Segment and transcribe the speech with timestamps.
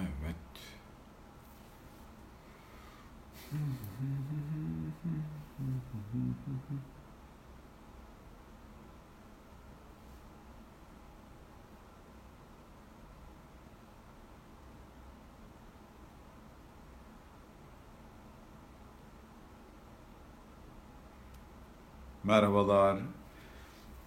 [0.00, 0.36] Evet.
[22.24, 22.98] Merhabalar.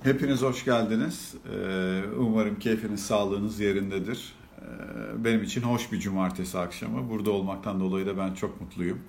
[0.04, 1.36] Hepiniz hoş geldiniz.
[1.54, 4.34] Ee, Umarım keyfiniz, sağlığınız yerindedir.
[4.64, 7.10] Ee, Benim için hoş bir cumartesi akşamı.
[7.10, 9.00] Burada olmaktan dolayı da ben çok mutluyum.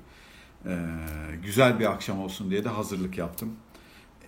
[0.67, 0.79] Ee,
[1.43, 3.53] Güzel bir akşam olsun diye de hazırlık yaptım.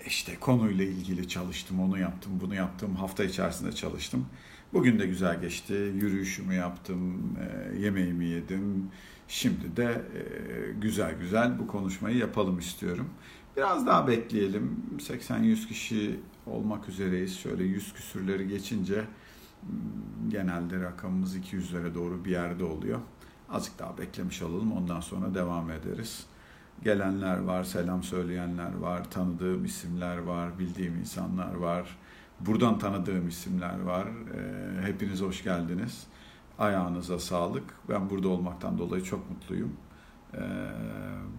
[0.06, 2.96] İşte konuyla ilgili çalıştım, onu yaptım, bunu yaptım.
[2.96, 4.26] Hafta içerisinde çalıştım.
[4.72, 5.72] Bugün de güzel geçti.
[5.72, 8.90] Yürüyüşümü yaptım, e, yemeğimi yedim.
[9.28, 13.08] Şimdi de e, güzel güzel bu konuşmayı yapalım istiyorum.
[13.56, 14.82] Biraz daha bekleyelim.
[14.98, 17.38] 80-100 kişi olmak üzereyiz.
[17.38, 19.04] Şöyle 100 küsürleri geçince
[20.28, 23.00] genelde rakamımız 200'lere doğru bir yerde oluyor.
[23.50, 24.72] Azıcık daha beklemiş olalım.
[24.72, 26.26] Ondan sonra devam ederiz.
[26.84, 31.96] Gelenler var, selam söyleyenler var, tanıdığım isimler var, bildiğim insanlar var.
[32.40, 34.06] Buradan tanıdığım isimler var.
[34.06, 36.06] Ee, Hepiniz hoş geldiniz.
[36.58, 37.64] Ayağınıza sağlık.
[37.88, 39.72] Ben burada olmaktan dolayı çok mutluyum.
[40.34, 40.38] Ee,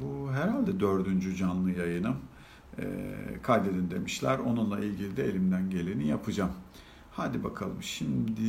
[0.01, 2.15] bu herhalde dördüncü canlı yayınım.
[2.79, 2.83] Ee,
[3.41, 4.39] kaydedin demişler.
[4.39, 6.51] Onunla ilgili de elimden geleni yapacağım.
[7.17, 8.41] Hadi bakalım şimdi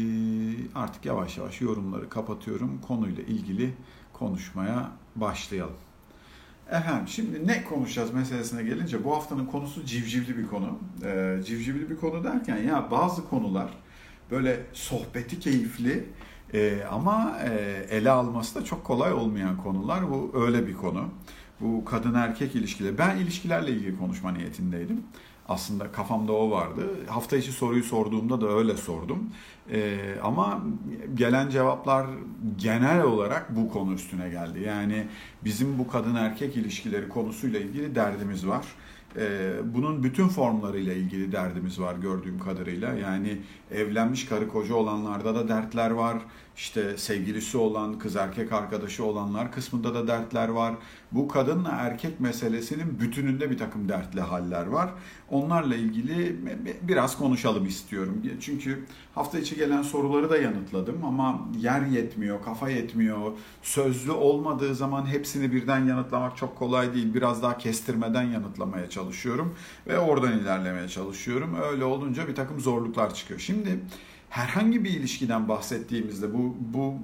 [0.74, 2.80] artık yavaş yavaş yorumları kapatıyorum.
[2.88, 3.74] Konuyla ilgili
[4.12, 5.76] konuşmaya başlayalım.
[6.70, 10.78] Efendim şimdi ne konuşacağız meselesine gelince bu haftanın konusu civcivli bir konu.
[11.04, 13.70] Ee, civcivli bir konu derken ya bazı konular
[14.30, 16.04] böyle sohbeti keyifli
[16.54, 17.50] e, ama e,
[17.90, 20.10] ele alması da çok kolay olmayan konular.
[20.10, 21.08] Bu öyle bir konu.
[21.60, 22.98] Bu kadın erkek ilişkileri.
[22.98, 25.02] Ben ilişkilerle ilgili konuşma niyetindeydim.
[25.48, 26.86] Aslında kafamda o vardı.
[27.06, 29.30] Hafta içi soruyu sorduğumda da öyle sordum.
[29.72, 30.62] E, ama
[31.14, 32.06] gelen cevaplar
[32.56, 34.60] genel olarak bu konu üstüne geldi.
[34.66, 35.06] Yani
[35.44, 38.64] bizim bu kadın erkek ilişkileri konusuyla ilgili derdimiz var.
[39.16, 42.94] Ee, bunun bütün formlarıyla ilgili derdimiz var gördüğüm kadarıyla.
[42.94, 43.38] Yani
[43.70, 46.18] evlenmiş karı koca olanlarda da dertler var.
[46.58, 50.74] İşte sevgilisi olan, kız erkek arkadaşı olanlar kısmında da dertler var.
[51.12, 54.90] Bu kadınla erkek meselesinin bütününde bir takım dertli haller var.
[55.30, 56.36] Onlarla ilgili
[56.82, 58.22] biraz konuşalım istiyorum.
[58.40, 63.32] Çünkü hafta içi gelen soruları da yanıtladım ama yer yetmiyor, kafa yetmiyor.
[63.62, 67.14] Sözlü olmadığı zaman hepsini birden yanıtlamak çok kolay değil.
[67.14, 69.54] Biraz daha kestirmeden yanıtlamaya çalışıyorum
[69.86, 71.56] ve oradan ilerlemeye çalışıyorum.
[71.70, 73.40] Öyle olunca bir takım zorluklar çıkıyor.
[73.40, 73.78] Şimdi
[74.30, 76.94] herhangi bir ilişkiden bahsettiğimizde bu bu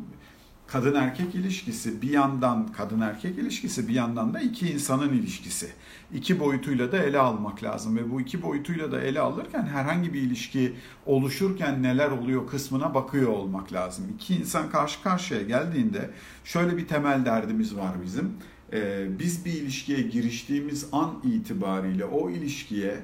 [0.66, 5.68] kadın erkek ilişkisi bir yandan kadın erkek ilişkisi bir yandan da iki insanın ilişkisi.
[6.14, 10.22] İki boyutuyla da ele almak lazım ve bu iki boyutuyla da ele alırken herhangi bir
[10.22, 10.72] ilişki
[11.06, 14.04] oluşurken neler oluyor kısmına bakıyor olmak lazım.
[14.14, 16.10] İki insan karşı karşıya geldiğinde
[16.44, 18.32] şöyle bir temel derdimiz var bizim.
[18.72, 22.96] Ee, biz bir ilişkiye giriştiğimiz an itibariyle o ilişkiye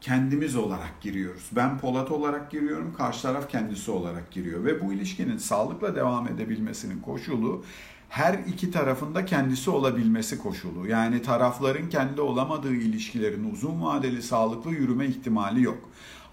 [0.00, 1.50] kendimiz olarak giriyoruz.
[1.52, 7.00] Ben Polat olarak giriyorum, karşı taraf kendisi olarak giriyor ve bu ilişkinin sağlıkla devam edebilmesinin
[7.00, 7.64] koşulu
[8.08, 10.86] her iki tarafında kendisi olabilmesi koşulu.
[10.86, 15.78] Yani tarafların kendi olamadığı ilişkilerin uzun vadeli sağlıklı yürüme ihtimali yok.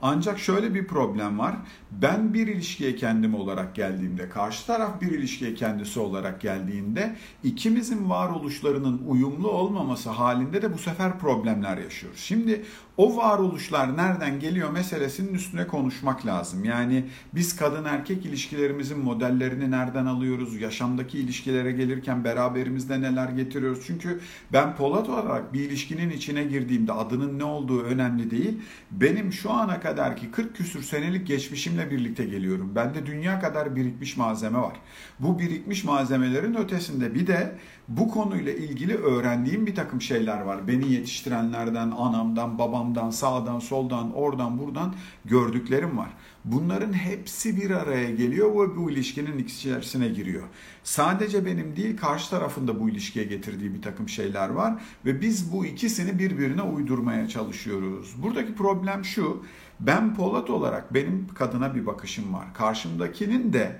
[0.05, 1.55] Ancak şöyle bir problem var.
[1.91, 9.01] Ben bir ilişkiye kendim olarak geldiğimde, karşı taraf bir ilişkiye kendisi olarak geldiğinde ikimizin varoluşlarının
[9.07, 12.19] uyumlu olmaması halinde de bu sefer problemler yaşıyoruz.
[12.19, 12.65] Şimdi
[12.97, 16.65] o varoluşlar nereden geliyor meselesinin üstüne konuşmak lazım.
[16.65, 17.05] Yani
[17.35, 20.61] biz kadın erkek ilişkilerimizin modellerini nereden alıyoruz?
[20.61, 23.83] Yaşamdaki ilişkilere gelirken beraberimizde neler getiriyoruz?
[23.87, 24.19] Çünkü
[24.53, 28.61] ben Polat olarak bir ilişkinin içine girdiğimde adının ne olduğu önemli değil.
[28.91, 32.75] Benim şu ana kadar ki 40 küsür senelik geçmişimle birlikte geliyorum.
[32.75, 34.73] Bende dünya kadar birikmiş malzeme var.
[35.19, 37.55] Bu birikmiş malzemelerin ötesinde bir de
[37.87, 40.67] bu konuyla ilgili öğrendiğim bir takım şeyler var.
[40.67, 44.95] Beni yetiştirenlerden, anamdan, babamdan, sağdan, soldan, oradan, buradan
[45.25, 46.09] gördüklerim var.
[46.45, 50.43] Bunların hepsi bir araya geliyor ve bu ilişkinin içerisine giriyor.
[50.83, 55.65] Sadece benim değil karşı tarafında bu ilişkiye getirdiği bir takım şeyler var ve biz bu
[55.65, 58.15] ikisini birbirine uydurmaya çalışıyoruz.
[58.23, 59.43] Buradaki problem şu,
[59.79, 62.53] ben Polat olarak benim kadına bir bakışım var.
[62.53, 63.79] Karşımdakinin de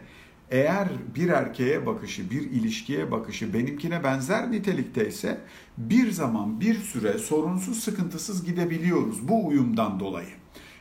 [0.51, 5.42] eğer bir erkeğe bakışı, bir ilişkiye bakışı benimkine benzer nitelikteyse
[5.77, 10.30] bir zaman, bir süre sorunsuz, sıkıntısız gidebiliyoruz bu uyumdan dolayı.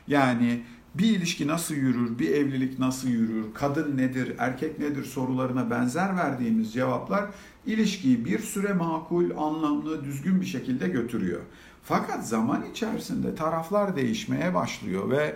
[0.07, 0.63] Yani
[0.95, 6.73] bir ilişki nasıl yürür, bir evlilik nasıl yürür, kadın nedir, erkek nedir sorularına benzer verdiğimiz
[6.73, 7.25] cevaplar
[7.65, 11.41] ilişkiyi bir süre makul, anlamlı, düzgün bir şekilde götürüyor.
[11.83, 15.35] Fakat zaman içerisinde taraflar değişmeye başlıyor ve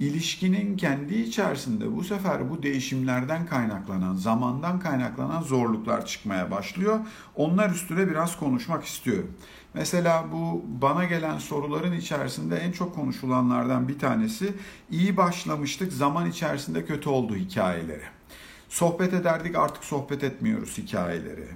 [0.00, 7.00] ilişkinin kendi içerisinde bu sefer bu değişimlerden kaynaklanan, zamandan kaynaklanan zorluklar çıkmaya başlıyor.
[7.36, 9.30] Onlar üstüne biraz konuşmak istiyorum.
[9.74, 14.54] Mesela bu bana gelen soruların içerisinde en çok konuşulanlardan bir tanesi
[14.90, 18.04] iyi başlamıştık zaman içerisinde kötü oldu hikayeleri.
[18.68, 21.46] Sohbet ederdik artık sohbet etmiyoruz hikayeleri.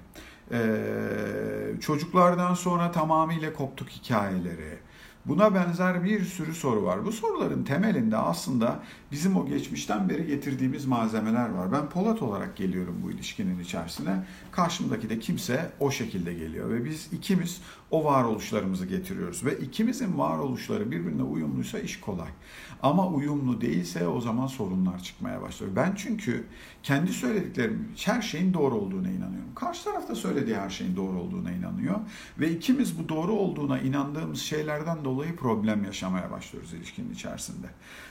[0.52, 4.78] Ee, çocuklardan sonra tamamıyla koptuk hikayeleri.
[5.26, 7.04] Buna benzer bir sürü soru var.
[7.04, 8.82] Bu soruların temelinde aslında
[9.12, 11.72] bizim o geçmişten beri getirdiğimiz malzemeler var.
[11.72, 14.24] Ben Polat olarak geliyorum bu ilişkinin içerisine.
[14.52, 17.60] Karşımdaki de kimse o şekilde geliyor ve biz ikimiz
[17.90, 22.28] o varoluşlarımızı getiriyoruz ve ikimizin varoluşları birbirine uyumluysa iş kolay.
[22.82, 25.72] Ama uyumlu değilse o zaman sorunlar çıkmaya başlıyor.
[25.76, 26.44] Ben çünkü
[26.82, 29.54] kendi söylediklerim her şeyin doğru olduğuna inanıyorum.
[29.54, 31.96] Karşı tarafta söylediği her şeyin doğru olduğuna inanıyor
[32.38, 37.66] ve ikimiz bu doğru olduğuna inandığımız şeylerden dolayı problem yaşamaya başlıyoruz ilişkinin içerisinde.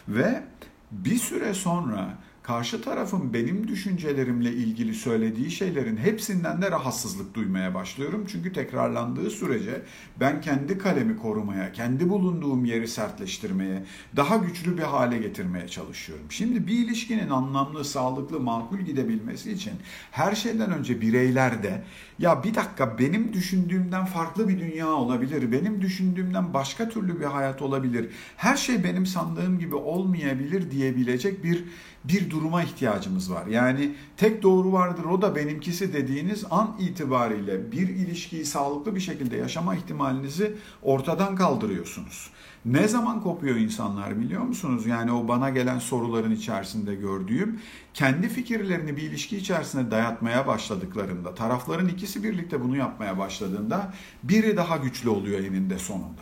[0.08, 0.44] Ve
[0.92, 8.26] bir süre sonra karşı tarafın benim düşüncelerimle ilgili söylediği şeylerin hepsinden de rahatsızlık duymaya başlıyorum.
[8.32, 9.82] Çünkü tekrarlandığı sürece
[10.20, 13.86] ben kendi kalemi korumaya, kendi bulunduğum yeri sertleştirmeye,
[14.16, 16.26] daha güçlü bir hale getirmeye çalışıyorum.
[16.30, 19.74] Şimdi bir ilişkinin anlamlı, sağlıklı, makul gidebilmesi için
[20.12, 21.84] her şeyden önce bireyler de
[22.20, 27.62] ya bir dakika benim düşündüğümden farklı bir dünya olabilir, benim düşündüğümden başka türlü bir hayat
[27.62, 31.64] olabilir, her şey benim sandığım gibi olmayabilir diyebilecek bir
[32.04, 33.46] bir duruma ihtiyacımız var.
[33.48, 39.38] Yani tek doğru vardır o da benimkisi dediğiniz an itibariyle bir ilişkiyi sağlıklı bir şekilde
[39.38, 42.30] yaşama ihtimalinizi ortadan kaldırıyorsunuz.
[42.66, 44.86] Ne zaman kopuyor insanlar biliyor musunuz?
[44.86, 47.60] Yani o bana gelen soruların içerisinde gördüğüm
[47.94, 53.94] kendi fikirlerini bir ilişki içerisinde dayatmaya başladıklarında, tarafların ikisi birlikte bunu yapmaya başladığında
[54.24, 56.22] biri daha güçlü oluyor eninde sonunda.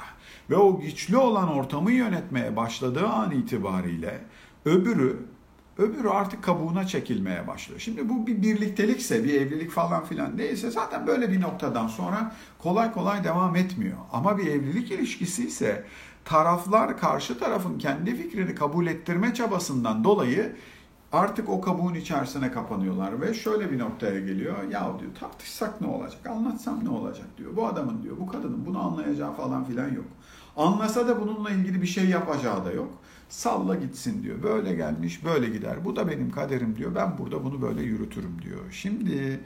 [0.49, 4.21] Ve o güçlü olan ortamı yönetmeye başladığı an itibariyle
[4.65, 5.17] öbürü
[5.79, 7.79] Öbürü artık kabuğuna çekilmeye başlıyor.
[7.79, 12.93] Şimdi bu bir birliktelikse, bir evlilik falan filan değilse zaten böyle bir noktadan sonra kolay
[12.93, 13.97] kolay devam etmiyor.
[14.11, 15.85] Ama bir evlilik ilişkisi ise
[16.25, 20.55] taraflar karşı tarafın kendi fikrini kabul ettirme çabasından dolayı
[21.11, 24.55] artık o kabuğun içerisine kapanıyorlar ve şöyle bir noktaya geliyor.
[24.71, 27.55] Ya diyor tartışsak ne olacak, anlatsam ne olacak diyor.
[27.55, 30.05] Bu adamın diyor, bu kadının bunu anlayacağı falan filan yok.
[30.57, 32.89] Anlasa da bununla ilgili bir şey yapacağı da yok.
[33.29, 34.43] Salla gitsin diyor.
[34.43, 35.85] Böyle gelmiş, böyle gider.
[35.85, 36.95] Bu da benim kaderim diyor.
[36.95, 38.71] Ben burada bunu böyle yürütürüm diyor.
[38.71, 39.39] Şimdi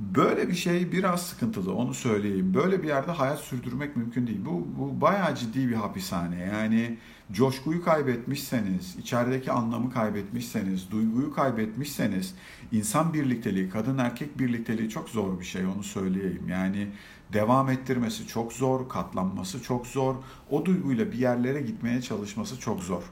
[0.00, 2.54] Böyle bir şey biraz sıkıntılı onu söyleyeyim.
[2.54, 4.40] Böyle bir yerde hayat sürdürmek mümkün değil.
[4.44, 6.40] Bu, bu bayağı ciddi bir hapishane.
[6.40, 6.98] Yani
[7.32, 12.34] coşkuyu kaybetmişseniz, içerideki anlamı kaybetmişseniz, duyguyu kaybetmişseniz
[12.72, 16.48] insan birlikteliği, kadın erkek birlikteliği çok zor bir şey onu söyleyeyim.
[16.48, 16.88] Yani
[17.32, 20.14] devam ettirmesi çok zor, katlanması çok zor.
[20.50, 23.02] O duyguyla bir yerlere gitmeye çalışması çok zor.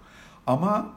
[0.47, 0.93] Ama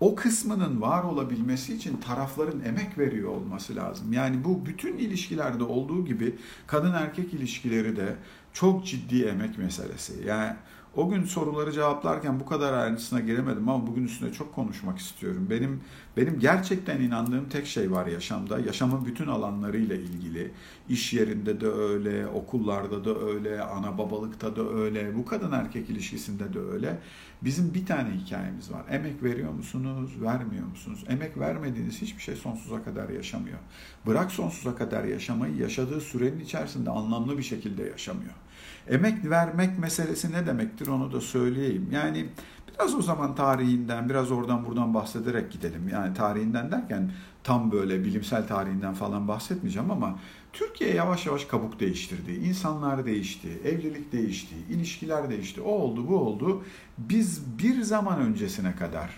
[0.00, 4.12] o kısmının var olabilmesi için tarafların emek veriyor olması lazım.
[4.12, 6.34] Yani bu bütün ilişkilerde olduğu gibi
[6.66, 8.16] kadın erkek ilişkileri de
[8.52, 10.12] çok ciddi emek meselesi.
[10.26, 10.56] Yani
[10.96, 15.46] o gün soruları cevaplarken bu kadar ayrıntısına giremedim ama bugün üstüne çok konuşmak istiyorum.
[15.50, 15.80] Benim
[16.16, 18.58] benim gerçekten inandığım tek şey var yaşamda.
[18.58, 20.50] Yaşamın bütün alanlarıyla ilgili.
[20.88, 26.54] İş yerinde de öyle, okullarda da öyle, ana babalıkta da öyle, bu kadın erkek ilişkisinde
[26.54, 26.98] de öyle.
[27.42, 28.82] Bizim bir tane hikayemiz var.
[28.90, 31.04] Emek veriyor musunuz, vermiyor musunuz?
[31.08, 33.58] Emek vermediğiniz hiçbir şey sonsuza kadar yaşamıyor.
[34.06, 38.34] Bırak sonsuza kadar yaşamayı, yaşadığı sürenin içerisinde anlamlı bir şekilde yaşamıyor.
[38.88, 41.88] Emek vermek meselesi ne demektir onu da söyleyeyim.
[41.92, 42.26] Yani
[42.68, 45.88] biraz o zaman tarihinden, biraz oradan buradan bahsederek gidelim.
[45.92, 47.10] Yani tarihinden derken
[47.44, 50.18] tam böyle bilimsel tarihinden falan bahsetmeyeceğim ama
[50.52, 52.32] Türkiye yavaş yavaş kabuk değiştirdi.
[52.32, 55.60] İnsanlar değişti, evlilik değişti, ilişkiler değişti.
[55.60, 56.64] O oldu, bu oldu.
[56.98, 59.10] Biz bir zaman öncesine kadar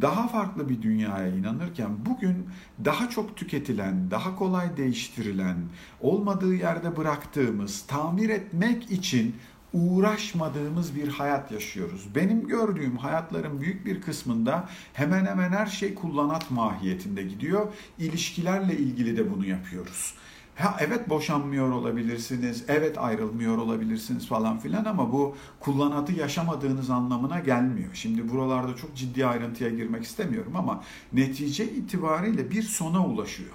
[0.00, 2.46] daha farklı bir dünyaya inanırken bugün
[2.84, 5.56] daha çok tüketilen, daha kolay değiştirilen,
[6.00, 9.36] olmadığı yerde bıraktığımız, tamir etmek için
[9.72, 12.06] uğraşmadığımız bir hayat yaşıyoruz.
[12.14, 17.72] Benim gördüğüm hayatların büyük bir kısmında hemen hemen her şey kullanat mahiyetinde gidiyor.
[17.98, 20.14] İlişkilerle ilgili de bunu yapıyoruz.
[20.58, 27.90] Ha, evet boşanmıyor olabilirsiniz, evet ayrılmıyor olabilirsiniz falan filan ama bu kullanatı yaşamadığınız anlamına gelmiyor.
[27.94, 33.50] Şimdi buralarda çok ciddi ayrıntıya girmek istemiyorum ama netice itibariyle bir sona ulaşıyor.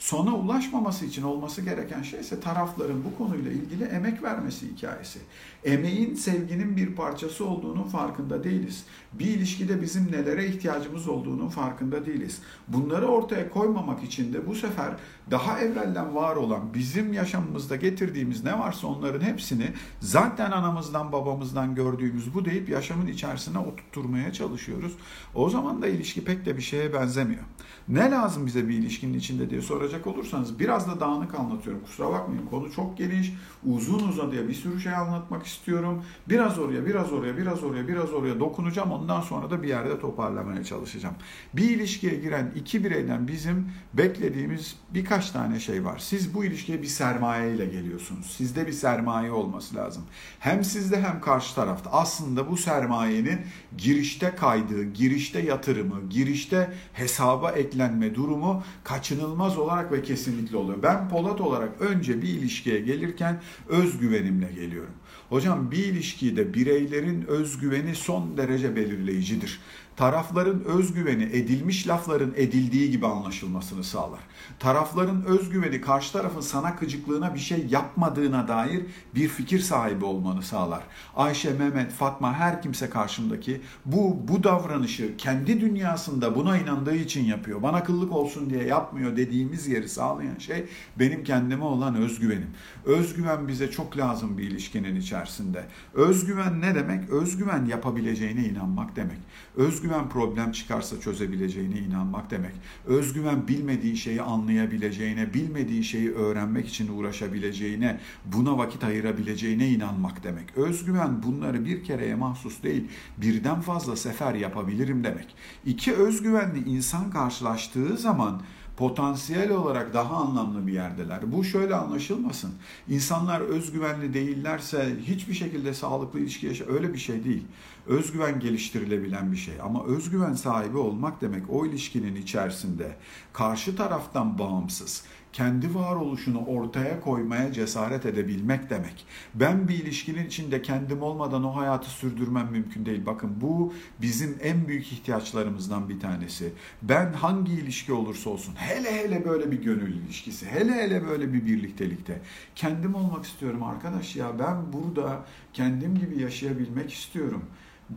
[0.00, 5.18] Sona ulaşmaması için olması gereken şey ise tarafların bu konuyla ilgili emek vermesi hikayesi.
[5.64, 8.84] Emeğin sevginin bir parçası olduğunun farkında değiliz.
[9.12, 12.42] Bir ilişkide bizim nelere ihtiyacımız olduğunun farkında değiliz.
[12.68, 14.90] Bunları ortaya koymamak için de bu sefer
[15.30, 19.66] daha evvelden var olan bizim yaşamımızda getirdiğimiz ne varsa onların hepsini
[20.00, 24.92] zaten anamızdan babamızdan gördüğümüz bu deyip yaşamın içerisine oturtmaya çalışıyoruz.
[25.34, 27.42] O zaman da ilişki pek de bir şeye benzemiyor.
[27.90, 31.82] Ne lazım bize bir ilişkinin içinde diye soracak olursanız biraz da dağınık anlatıyorum.
[31.82, 33.32] Kusura bakmayın konu çok geniş,
[33.66, 36.04] uzun uzadıya bir sürü şey anlatmak istiyorum.
[36.28, 38.92] Biraz oraya, biraz oraya, biraz oraya, biraz oraya dokunacağım.
[38.92, 41.14] Ondan sonra da bir yerde toparlamaya çalışacağım.
[41.54, 45.98] Bir ilişkiye giren iki bireyden bizim beklediğimiz birkaç tane şey var.
[45.98, 48.26] Siz bu ilişkiye bir sermaye ile geliyorsunuz.
[48.26, 50.02] Sizde bir sermaye olması lazım.
[50.38, 51.90] Hem sizde hem karşı tarafta.
[51.90, 53.40] Aslında bu sermayenin
[53.78, 60.82] girişte kaydığı, girişte yatırımı, girişte hesaba eklenme durumu kaçınılmaz olarak ve kesinlikle oluyor.
[60.82, 64.94] Ben Polat olarak önce bir ilişkiye gelirken özgüvenimle geliyorum.
[65.28, 69.60] Hocam bir ilişkide bireylerin özgüveni son derece belirleyicidir
[69.96, 74.20] tarafların özgüveni edilmiş lafların edildiği gibi anlaşılmasını sağlar.
[74.58, 78.82] Tarafların özgüveni karşı tarafın sana kıcıklığına bir şey yapmadığına dair
[79.14, 80.82] bir fikir sahibi olmanı sağlar.
[81.16, 87.62] Ayşe, Mehmet, Fatma her kimse karşımdaki bu bu davranışı kendi dünyasında buna inandığı için yapıyor.
[87.62, 90.64] Bana kıllık olsun diye yapmıyor dediğimiz yeri sağlayan şey
[90.98, 92.50] benim kendime olan özgüvenim.
[92.84, 95.64] Özgüven bize çok lazım bir ilişkinin içerisinde.
[95.94, 97.10] Özgüven ne demek?
[97.10, 99.18] Özgüven yapabileceğine inanmak demek.
[99.56, 102.52] Özgüven Özgüven problem çıkarsa çözebileceğine inanmak demek.
[102.86, 110.56] Özgüven bilmediği şeyi anlayabileceğine, bilmediği şeyi öğrenmek için uğraşabileceğine, buna vakit ayırabileceğine inanmak demek.
[110.56, 115.34] Özgüven bunları bir kereye mahsus değil, birden fazla sefer yapabilirim demek.
[115.66, 118.42] İki özgüvenli insan karşılaştığı zaman
[118.80, 121.32] potansiyel olarak daha anlamlı bir yerdeler.
[121.32, 122.50] Bu şöyle anlaşılmasın.
[122.88, 127.44] İnsanlar özgüvenli değillerse hiçbir şekilde sağlıklı ilişki yaşa öyle bir şey değil.
[127.86, 129.54] Özgüven geliştirilebilen bir şey.
[129.62, 132.96] Ama özgüven sahibi olmak demek o ilişkinin içerisinde
[133.32, 139.06] karşı taraftan bağımsız kendi varoluşunu ortaya koymaya cesaret edebilmek demek.
[139.34, 143.06] Ben bir ilişkinin içinde kendim olmadan o hayatı sürdürmem mümkün değil.
[143.06, 146.52] Bakın bu bizim en büyük ihtiyaçlarımızdan bir tanesi.
[146.82, 151.46] Ben hangi ilişki olursa olsun hele hele böyle bir gönül ilişkisi, hele hele böyle bir
[151.46, 152.20] birliktelikte
[152.54, 157.42] kendim olmak istiyorum arkadaş ya ben burada kendim gibi yaşayabilmek istiyorum.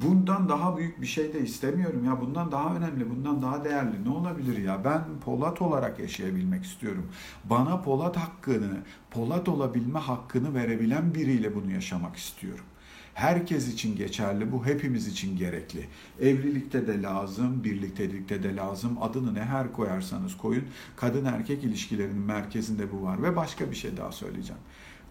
[0.01, 2.21] Bundan daha büyük bir şey de istemiyorum ya.
[2.21, 4.85] Bundan daha önemli, bundan daha değerli ne olabilir ya?
[4.85, 7.07] Ben Polat olarak yaşayabilmek istiyorum.
[7.43, 8.77] Bana Polat hakkını,
[9.12, 12.65] Polat olabilme hakkını verebilen biriyle bunu yaşamak istiyorum.
[13.13, 15.88] Herkes için geçerli, bu hepimiz için gerekli.
[16.21, 18.97] Evlilikte de lazım, birliktelikte de lazım.
[19.01, 20.63] Adını ne her koyarsanız koyun.
[20.95, 24.62] Kadın erkek ilişkilerinin merkezinde bu var ve başka bir şey daha söyleyeceğim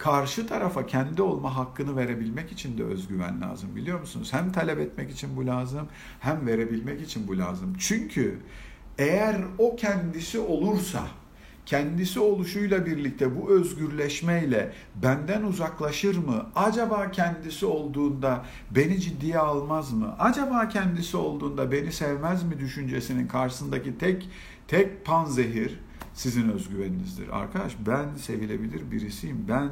[0.02, 4.32] karşı tarafa kendi olma hakkını verebilmek için de özgüven lazım biliyor musunuz?
[4.32, 5.88] Hem talep etmek için bu lazım
[6.20, 7.74] hem verebilmek için bu lazım.
[7.78, 8.38] Çünkü
[8.98, 11.02] eğer o kendisi olursa
[11.66, 16.46] kendisi oluşuyla birlikte bu özgürleşmeyle benden uzaklaşır mı?
[16.54, 20.14] Acaba kendisi olduğunda beni ciddiye almaz mı?
[20.18, 24.28] Acaba kendisi olduğunda beni sevmez mi düşüncesinin karşısındaki tek
[24.68, 25.78] tek panzehir
[26.14, 27.28] sizin özgüveninizdir.
[27.28, 29.44] Arkadaş ben sevilebilir birisiyim.
[29.48, 29.70] Ben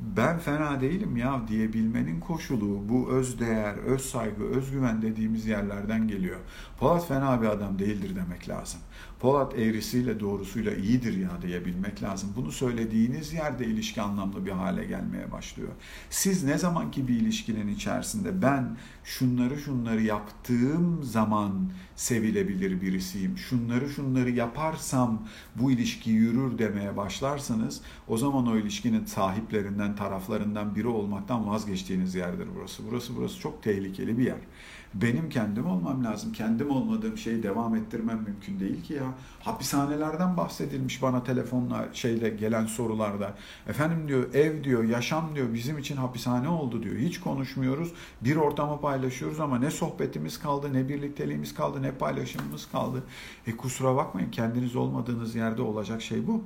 [0.00, 6.40] ben fena değilim ya diyebilmenin koşulu bu öz değer, öz saygı, özgüven dediğimiz yerlerden geliyor.
[6.78, 8.80] Polat fena bir adam değildir demek lazım.
[9.20, 12.32] Polat eğrisiyle doğrusuyla iyidir ya diyebilmek lazım.
[12.36, 15.72] Bunu söylediğiniz yerde ilişki anlamlı bir hale gelmeye başlıyor.
[16.10, 23.38] Siz ne zamanki bir ilişkinin içerisinde ben şunları şunları yaptığım zaman sevilebilir birisiyim.
[23.38, 30.88] Şunları şunları yaparsam bu ilişki yürür demeye başlarsanız o zaman o ilişkinin sahiplerinden, taraflarından biri
[30.88, 32.82] olmaktan vazgeçtiğiniz yerdir burası.
[32.90, 34.38] Burası burası çok tehlikeli bir yer.
[34.94, 36.32] Benim kendim olmam lazım.
[36.32, 39.14] Kendim olmadığım şeyi devam ettirmem mümkün değil ki ya.
[39.40, 43.34] Hapishanelerden bahsedilmiş bana telefonla şeyle gelen sorularda.
[43.68, 46.96] Efendim diyor ev diyor yaşam diyor bizim için hapishane oldu diyor.
[46.96, 47.92] Hiç konuşmuyoruz.
[48.20, 53.02] Bir ortamı paylaşıyoruz ama ne sohbetimiz kaldı ne birlikteliğimiz kaldı ne paylaşımımız kaldı.
[53.46, 56.44] E kusura bakmayın kendiniz olmadığınız yerde olacak şey bu.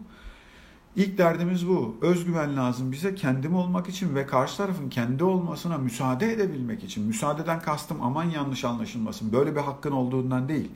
[0.97, 1.97] İlk derdimiz bu.
[2.03, 7.05] Özgüven lazım bize kendim olmak için ve karşı tarafın kendi olmasına müsaade edebilmek için.
[7.05, 9.33] Müsaadeden kastım aman yanlış anlaşılmasın.
[9.33, 10.71] Böyle bir hakkın olduğundan değil.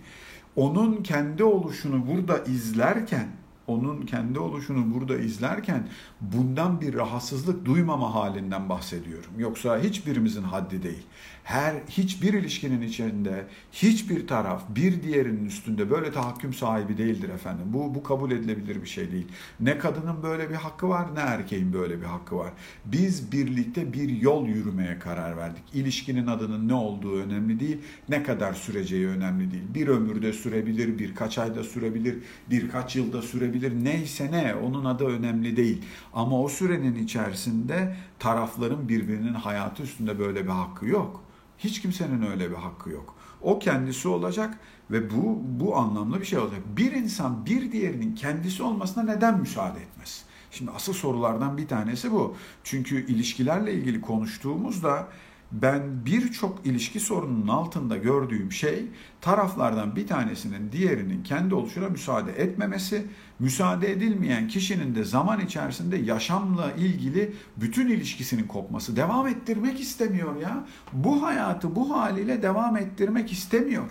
[0.56, 3.28] Onun kendi oluşunu burada izlerken
[3.66, 5.88] onun kendi oluşunu burada izlerken
[6.20, 9.30] bundan bir rahatsızlık duymama halinden bahsediyorum.
[9.38, 11.06] Yoksa hiçbirimizin haddi değil.
[11.44, 17.64] Her hiçbir ilişkinin içinde hiçbir taraf bir diğerinin üstünde böyle tahakküm sahibi değildir efendim.
[17.66, 19.26] Bu bu kabul edilebilir bir şey değil.
[19.60, 22.52] Ne kadının böyle bir hakkı var ne erkeğin böyle bir hakkı var.
[22.84, 25.62] Biz birlikte bir yol yürümeye karar verdik.
[25.74, 29.64] İlişkinin adının ne olduğu önemli değil, ne kadar süreceği önemli değil.
[29.74, 32.18] Bir ömürde sürebilir, birkaç ayda sürebilir,
[32.50, 33.84] birkaç yılda sürebilir.
[33.84, 35.82] Neyse ne onun adı önemli değil.
[36.12, 41.31] Ama o sürenin içerisinde tarafların birbirinin hayatı üstünde böyle bir hakkı yok.
[41.64, 43.14] Hiç kimsenin öyle bir hakkı yok.
[43.42, 44.58] O kendisi olacak
[44.90, 46.60] ve bu bu anlamlı bir şey olacak.
[46.76, 50.24] Bir insan bir diğerinin kendisi olmasına neden müsaade etmez?
[50.50, 52.36] Şimdi asıl sorulardan bir tanesi bu.
[52.64, 55.08] Çünkü ilişkilerle ilgili konuştuğumuzda
[55.52, 58.84] ben birçok ilişki sorununun altında gördüğüm şey
[59.20, 63.06] taraflardan bir tanesinin diğerinin kendi oluşuna müsaade etmemesi,
[63.38, 68.96] müsaade edilmeyen kişinin de zaman içerisinde yaşamla ilgili bütün ilişkisinin kopması.
[68.96, 70.64] Devam ettirmek istemiyor ya.
[70.92, 73.88] Bu hayatı bu haliyle devam ettirmek istemiyor.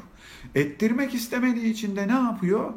[0.56, 2.74] Ettirmek istemediği için de ne yapıyor?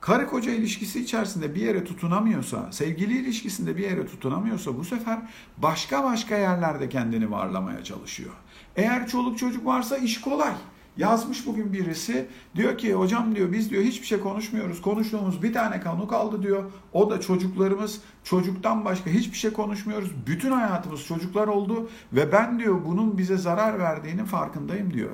[0.00, 5.18] Karı koca ilişkisi içerisinde bir yere tutunamıyorsa, sevgili ilişkisinde bir yere tutunamıyorsa bu sefer
[5.58, 8.34] başka başka yerlerde kendini varlamaya çalışıyor.
[8.76, 10.52] Eğer çoluk çocuk varsa iş kolay.
[10.96, 12.26] Yazmış bugün birisi
[12.56, 14.82] diyor ki hocam diyor biz diyor hiçbir şey konuşmuyoruz.
[14.82, 16.64] Konuştuğumuz bir tane konu kaldı diyor.
[16.92, 18.00] O da çocuklarımız.
[18.24, 20.10] Çocuktan başka hiçbir şey konuşmuyoruz.
[20.26, 25.10] Bütün hayatımız çocuklar oldu ve ben diyor bunun bize zarar verdiğinin farkındayım diyor.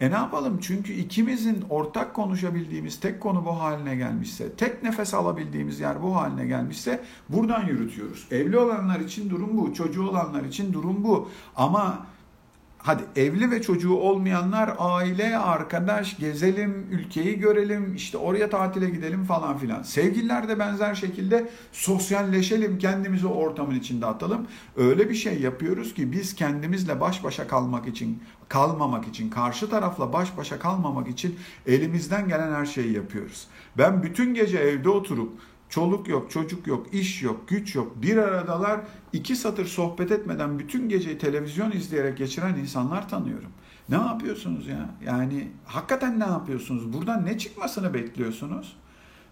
[0.00, 0.58] E ne yapalım?
[0.60, 6.46] Çünkü ikimizin ortak konuşabildiğimiz tek konu bu haline gelmişse, tek nefes alabildiğimiz yer bu haline
[6.46, 8.26] gelmişse buradan yürütüyoruz.
[8.30, 11.28] Evli olanlar için durum bu, çocuğu olanlar için durum bu.
[11.56, 12.06] Ama
[12.82, 19.58] hadi evli ve çocuğu olmayanlar aile, arkadaş, gezelim, ülkeyi görelim, işte oraya tatile gidelim falan
[19.58, 19.82] filan.
[19.82, 24.46] Sevgililer de benzer şekilde sosyalleşelim, kendimizi ortamın içinde atalım.
[24.76, 30.12] Öyle bir şey yapıyoruz ki biz kendimizle baş başa kalmak için, kalmamak için, karşı tarafla
[30.12, 33.46] baş başa kalmamak için elimizden gelen her şeyi yapıyoruz.
[33.78, 35.32] Ben bütün gece evde oturup
[35.70, 38.02] Çoluk yok, çocuk yok, iş yok, güç yok.
[38.02, 38.80] Bir aradalar
[39.12, 43.50] iki satır sohbet etmeden bütün geceyi televizyon izleyerek geçiren insanlar tanıyorum.
[43.88, 44.90] Ne yapıyorsunuz ya?
[45.06, 46.92] Yani hakikaten ne yapıyorsunuz?
[46.92, 48.76] Buradan ne çıkmasını bekliyorsunuz?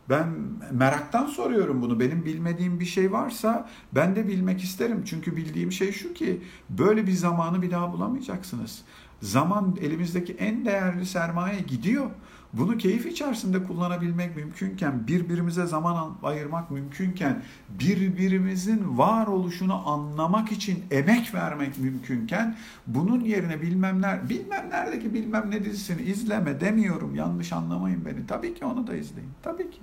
[0.08, 0.28] Ben
[0.72, 2.00] meraktan soruyorum bunu.
[2.00, 5.02] Benim bilmediğim bir şey varsa ben de bilmek isterim.
[5.04, 6.40] Çünkü bildiğim şey şu ki
[6.70, 8.82] böyle bir zamanı bir daha bulamayacaksınız.
[9.22, 12.10] Zaman elimizdeki en değerli sermaye gidiyor.
[12.52, 21.78] Bunu keyif içerisinde kullanabilmek mümkünken, birbirimize zaman ayırmak mümkünken, birbirimizin varoluşunu anlamak için emek vermek
[21.78, 22.56] mümkünken,
[22.86, 27.14] bunun yerine bilmemler, bilmem neredeki bilmem ne dizisini izleme demiyorum.
[27.14, 28.26] Yanlış anlamayın beni.
[28.26, 29.30] Tabii ki onu da izleyin.
[29.42, 29.80] Tabii ki.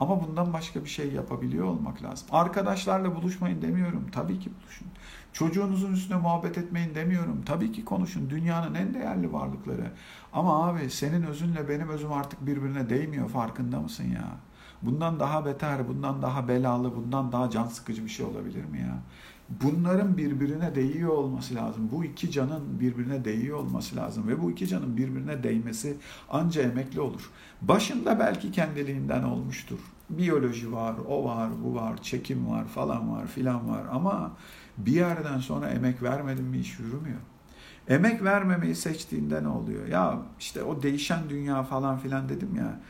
[0.00, 2.28] Ama bundan başka bir şey yapabiliyor olmak lazım.
[2.32, 4.06] Arkadaşlarla buluşmayın demiyorum.
[4.12, 4.88] Tabii ki buluşun.
[5.38, 7.42] Çocuğunuzun üstüne muhabbet etmeyin demiyorum.
[7.46, 8.30] Tabii ki konuşun.
[8.30, 9.90] Dünyanın en değerli varlıkları.
[10.32, 13.28] Ama abi senin özünle benim özüm artık birbirine değmiyor.
[13.28, 14.28] Farkında mısın ya?
[14.82, 18.98] Bundan daha beter, bundan daha belalı, bundan daha can sıkıcı bir şey olabilir mi ya?
[19.62, 21.88] Bunların birbirine değiyor olması lazım.
[21.92, 24.28] Bu iki canın birbirine değiyor olması lazım.
[24.28, 25.96] Ve bu iki canın birbirine değmesi
[26.30, 27.30] anca emekli olur.
[27.62, 29.78] Başında belki kendiliğinden olmuştur.
[30.10, 33.82] Biyoloji var, o var, bu var, çekim var, falan var, filan var.
[33.92, 34.32] Ama
[34.78, 37.18] bir yerden sonra emek vermedin mi iş yürümüyor.
[37.88, 39.86] Emek vermemeyi seçtiğinde ne oluyor?
[39.86, 42.80] Ya işte o değişen dünya falan filan dedim ya.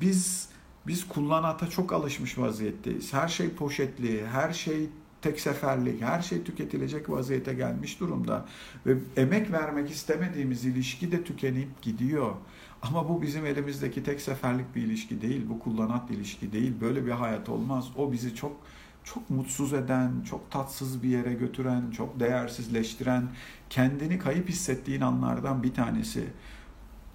[0.00, 0.48] Biz
[0.86, 3.12] biz kullanata çok alışmış vaziyetteyiz.
[3.12, 4.88] Her şey poşetli, her şey
[5.22, 8.46] tek seferlik, her şey tüketilecek vaziyete gelmiş durumda.
[8.86, 12.34] Ve emek vermek istemediğimiz ilişki de tükenip gidiyor.
[12.82, 15.46] Ama bu bizim elimizdeki tek seferlik bir ilişki değil.
[15.48, 16.72] Bu kullanat ilişki değil.
[16.80, 17.88] Böyle bir hayat olmaz.
[17.96, 18.56] O bizi çok
[19.04, 23.28] çok mutsuz eden, çok tatsız bir yere götüren, çok değersizleştiren,
[23.70, 26.24] kendini kayıp hissettiğin anlardan bir tanesi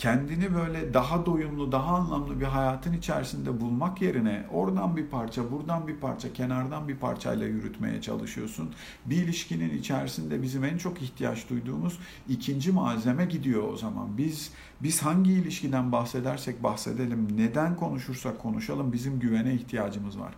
[0.04, 5.88] kendini böyle daha doyumlu, daha anlamlı bir hayatın içerisinde bulmak yerine oradan bir parça, buradan
[5.88, 8.72] bir parça, kenardan bir parçayla yürütmeye çalışıyorsun.
[9.06, 14.18] Bir ilişkinin içerisinde bizim en çok ihtiyaç duyduğumuz ikinci malzeme gidiyor o zaman.
[14.18, 20.34] Biz biz hangi ilişkiden bahsedersek bahsedelim, neden konuşursak konuşalım bizim güvene ihtiyacımız var.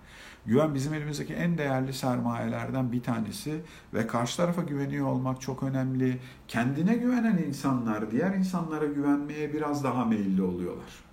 [0.45, 3.61] Güven bizim elimizdeki en değerli sermayelerden bir tanesi
[3.93, 6.19] ve karşı tarafa güveniyor olmak çok önemli.
[6.47, 11.05] Kendine güvenen insanlar diğer insanlara güvenmeye biraz daha meyilli oluyorlar.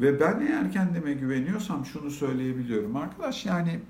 [0.00, 3.80] Ve ben eğer kendime güveniyorsam şunu söyleyebiliyorum arkadaş yani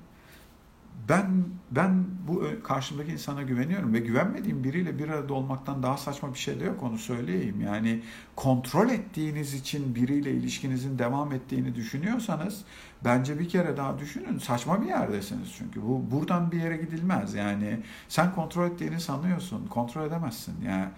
[1.08, 6.38] ben ben bu karşımdaki insana güveniyorum ve güvenmediğim biriyle bir arada olmaktan daha saçma bir
[6.38, 7.60] şey de yok onu söyleyeyim.
[7.60, 8.02] Yani
[8.36, 12.64] kontrol ettiğiniz için biriyle ilişkinizin devam ettiğini düşünüyorsanız
[13.04, 14.38] bence bir kere daha düşünün.
[14.38, 15.82] Saçma bir yerdesiniz çünkü.
[15.82, 17.34] Bu buradan bir yere gidilmez.
[17.34, 19.66] Yani sen kontrol ettiğini sanıyorsun.
[19.66, 20.54] Kontrol edemezsin.
[20.66, 20.88] Yani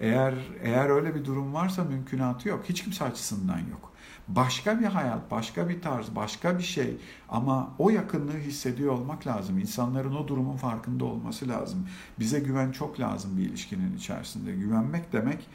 [0.00, 2.64] eğer eğer öyle bir durum varsa mümkünatı yok.
[2.68, 3.93] Hiç kimse açısından yok
[4.28, 6.96] başka bir hayat, başka bir tarz, başka bir şey
[7.28, 9.58] ama o yakınlığı hissediyor olmak lazım.
[9.58, 11.88] İnsanların o durumun farkında olması lazım.
[12.18, 14.52] Bize güven çok lazım bir ilişkinin içerisinde.
[14.52, 15.48] Güvenmek demek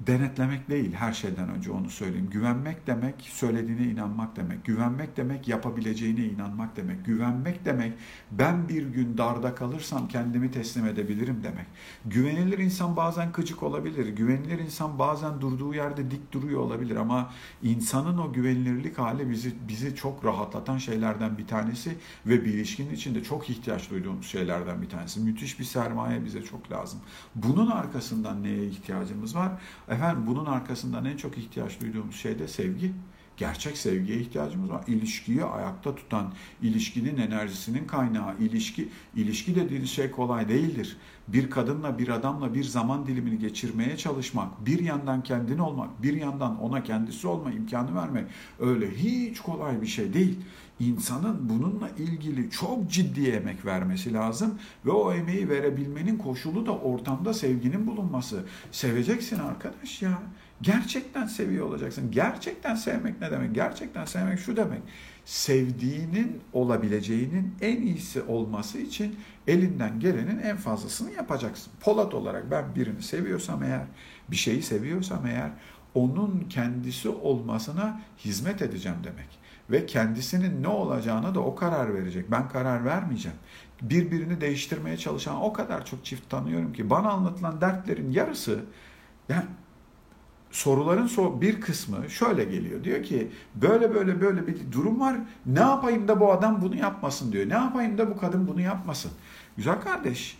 [0.00, 2.30] denetlemek değil her şeyden önce onu söyleyeyim.
[2.30, 4.64] Güvenmek demek söylediğine inanmak demek.
[4.64, 7.04] Güvenmek demek yapabileceğine inanmak demek.
[7.04, 7.92] Güvenmek demek
[8.30, 11.66] ben bir gün darda kalırsam kendimi teslim edebilirim demek.
[12.06, 14.08] Güvenilir insan bazen kıcık olabilir.
[14.08, 17.30] Güvenilir insan bazen durduğu yerde dik duruyor olabilir ama
[17.62, 23.22] insanın o güvenilirlik hali bizi bizi çok rahatlatan şeylerden bir tanesi ve bir ilişkinin içinde
[23.22, 25.20] çok ihtiyaç duyduğumuz şeylerden bir tanesi.
[25.20, 27.00] Müthiş bir sermaye bize çok lazım.
[27.34, 29.52] Bunun arkasından neye ihtiyacımız var?
[29.90, 32.92] Efendim bunun arkasından en çok ihtiyaç duyduğumuz şey de sevgi.
[33.38, 34.84] Gerçek sevgiye ihtiyacımız var.
[34.86, 40.96] İlişkiyi ayakta tutan, ilişkinin enerjisinin kaynağı, ilişki, ilişki dediğiniz şey kolay değildir.
[41.28, 46.62] Bir kadınla, bir adamla bir zaman dilimini geçirmeye çalışmak, bir yandan kendin olmak, bir yandan
[46.62, 48.24] ona kendisi olma imkanı vermek
[48.58, 50.38] öyle hiç kolay bir şey değil.
[50.80, 57.34] İnsanın bununla ilgili çok ciddi emek vermesi lazım ve o emeği verebilmenin koşulu da ortamda
[57.34, 58.44] sevginin bulunması.
[58.72, 60.22] Seveceksin arkadaş ya.
[60.62, 62.10] Gerçekten seviyor olacaksın.
[62.10, 63.54] Gerçekten sevmek ne demek?
[63.54, 64.82] Gerçekten sevmek şu demek.
[65.24, 69.16] Sevdiğinin olabileceğinin en iyisi olması için
[69.46, 71.72] elinden gelenin en fazlasını yapacaksın.
[71.80, 73.84] Polat olarak ben birini seviyorsam eğer,
[74.30, 75.50] bir şeyi seviyorsam eğer
[75.94, 79.38] onun kendisi olmasına hizmet edeceğim demek.
[79.70, 82.30] Ve kendisinin ne olacağına da o karar verecek.
[82.30, 83.38] Ben karar vermeyeceğim.
[83.82, 88.64] Birbirini değiştirmeye çalışan o kadar çok çift tanıyorum ki bana anlatılan dertlerin yarısı
[89.28, 89.44] yani
[90.50, 92.84] soruların bir kısmı şöyle geliyor.
[92.84, 95.16] Diyor ki böyle böyle böyle bir durum var.
[95.46, 97.48] Ne yapayım da bu adam bunu yapmasın diyor.
[97.48, 99.10] Ne yapayım da bu kadın bunu yapmasın.
[99.56, 100.38] Güzel kardeş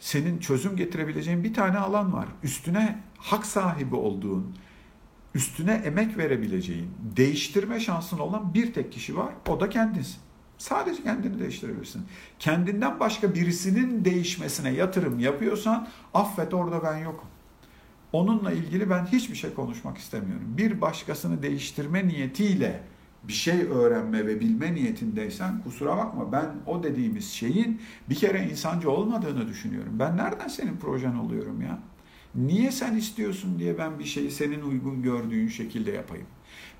[0.00, 2.26] senin çözüm getirebileceğin bir tane alan var.
[2.42, 4.56] Üstüne hak sahibi olduğun,
[5.34, 9.34] üstüne emek verebileceğin, değiştirme şansın olan bir tek kişi var.
[9.48, 10.16] O da kendinsin.
[10.58, 12.02] Sadece kendini değiştirebilirsin.
[12.38, 17.28] Kendinden başka birisinin değişmesine yatırım yapıyorsan affet orada ben yokum.
[18.12, 20.54] Onunla ilgili ben hiçbir şey konuşmak istemiyorum.
[20.56, 22.80] Bir başkasını değiştirme niyetiyle
[23.24, 28.90] bir şey öğrenme ve bilme niyetindeysen kusura bakma ben o dediğimiz şeyin bir kere insancı
[28.90, 29.92] olmadığını düşünüyorum.
[29.98, 31.78] Ben nereden senin projen oluyorum ya?
[32.34, 36.26] Niye sen istiyorsun diye ben bir şeyi senin uygun gördüğün şekilde yapayım?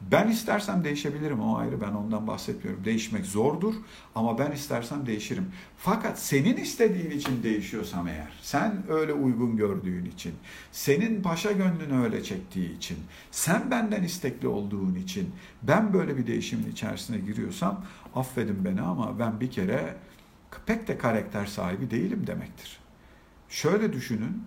[0.00, 2.84] Ben istersem değişebilirim o ayrı ben ondan bahsetmiyorum.
[2.84, 3.74] Değişmek zordur
[4.14, 5.52] ama ben istersem değişirim.
[5.78, 10.34] Fakat senin istediğin için değişiyorsam eğer, sen öyle uygun gördüğün için,
[10.72, 12.98] senin paşa gönlünü öyle çektiği için,
[13.30, 19.40] sen benden istekli olduğun için ben böyle bir değişimin içerisine giriyorsam affedin beni ama ben
[19.40, 19.96] bir kere
[20.66, 22.80] pek de karakter sahibi değilim demektir.
[23.48, 24.42] Şöyle düşünün,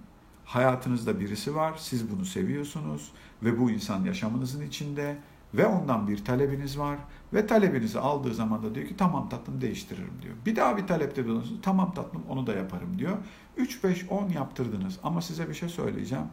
[0.54, 3.12] hayatınızda birisi var, siz bunu seviyorsunuz
[3.44, 5.18] ve bu insan yaşamınızın içinde
[5.54, 6.98] ve ondan bir talebiniz var
[7.34, 10.36] ve talebinizi aldığı zaman da diyor ki tamam tatlım değiştiririm diyor.
[10.46, 13.18] Bir daha bir talepte bulunursunuz tamam tatlım onu da yaparım diyor.
[13.58, 16.26] 3, 5, 10 yaptırdınız ama size bir şey söyleyeceğim.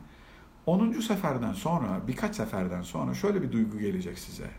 [0.67, 0.93] 10.
[0.93, 4.51] seferden sonra birkaç seferden sonra şöyle bir duygu gelecek size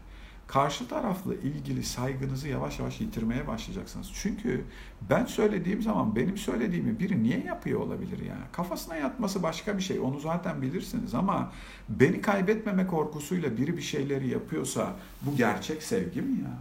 [0.54, 4.12] karşı tarafla ilgili saygınızı yavaş yavaş yitirmeye başlayacaksınız.
[4.14, 4.64] Çünkü
[5.10, 8.42] ben söylediğim zaman benim söylediğimi biri niye yapıyor olabilir yani?
[8.52, 10.00] Kafasına yatması başka bir şey.
[10.00, 11.52] Onu zaten bilirsiniz ama
[11.90, 16.58] beni kaybetmeme korkusuyla biri bir şeyleri yapıyorsa bu gerçek sevgi mi ya?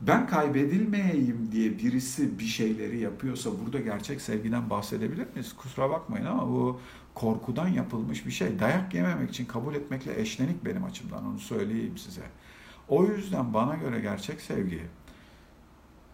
[0.00, 5.52] Ben kaybedilmeyeyim diye birisi bir şeyleri yapıyorsa burada gerçek sevgiden bahsedebilir miyiz?
[5.56, 6.80] Kusura bakmayın ama bu
[7.14, 8.58] korkudan yapılmış bir şey.
[8.58, 12.22] Dayak yememek için kabul etmekle eşlenik benim açımdan onu söyleyeyim size.
[12.88, 14.80] O yüzden bana göre gerçek sevgi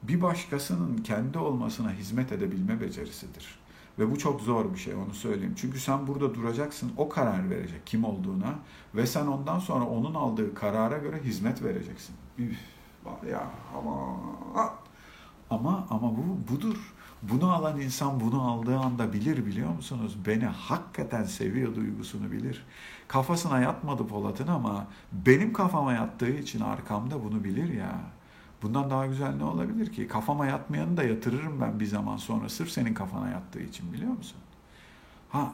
[0.02, 3.58] bir başkasının kendi olmasına hizmet edebilme becerisidir.
[3.98, 5.54] Ve bu çok zor bir şey onu söyleyeyim.
[5.56, 8.54] Çünkü sen burada duracaksın, o karar verecek kim olduğuna
[8.94, 12.14] ve sen ondan sonra onun aldığı karara göre hizmet vereceksin.
[12.38, 12.58] Üf,
[13.04, 14.18] var ya ama
[15.50, 16.94] ama ama bu budur.
[17.30, 20.16] Bunu alan insan bunu aldığı anda bilir biliyor musunuz?
[20.26, 22.66] Beni hakikaten seviyor duygusunu bilir.
[23.08, 28.00] Kafasına yatmadı Polat'ın ama benim kafama yattığı için arkamda bunu bilir ya.
[28.62, 30.08] Bundan daha güzel ne olabilir ki?
[30.08, 34.38] Kafama yatmayanı da yatırırım ben bir zaman sonra sırf senin kafana yattığı için biliyor musun?
[35.30, 35.52] Ha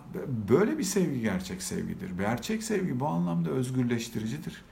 [0.49, 2.11] böyle bir sevgi gerçek sevgidir.
[2.19, 4.63] Gerçek sevgi bu anlamda özgürleştiricidir.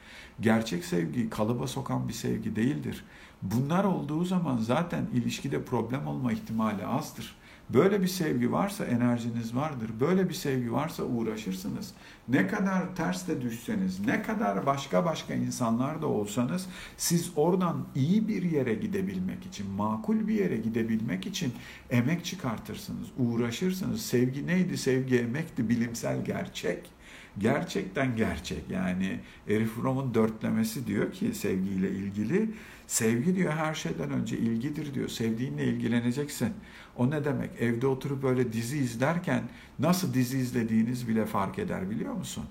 [0.40, 3.04] Gerçek sevgi kalıba sokan bir sevgi değildir.
[3.42, 7.37] Bunlar olduğu zaman zaten ilişkide problem olma ihtimali azdır.
[7.70, 9.90] Böyle bir sevgi varsa enerjiniz vardır.
[10.01, 11.92] Böyle bir sevgi varsa uğraşırsınız.
[12.29, 18.29] Ne kadar ters de düşseniz, ne kadar başka başka insanlar da olsanız siz oradan iyi
[18.29, 21.53] bir yere gidebilmek için, makul bir yere gidebilmek için
[21.90, 24.07] emek çıkartırsınız, uğraşırsınız.
[24.07, 24.79] Sevgi neydi?
[24.79, 26.90] Sevgi emekti, bilimsel gerçek.
[27.38, 28.70] Gerçekten gerçek.
[28.70, 32.51] Yani Erich Fromm'un dörtlemesi diyor ki sevgiyle ilgili
[32.88, 35.09] Sevgi diyor her şeyden önce ilgidir diyor.
[35.09, 36.53] Sevdiğinle ilgileneceksin.
[36.96, 37.51] O ne demek?
[37.61, 39.42] Evde oturup böyle dizi izlerken
[39.79, 42.44] nasıl dizi izlediğiniz bile fark eder biliyor musun?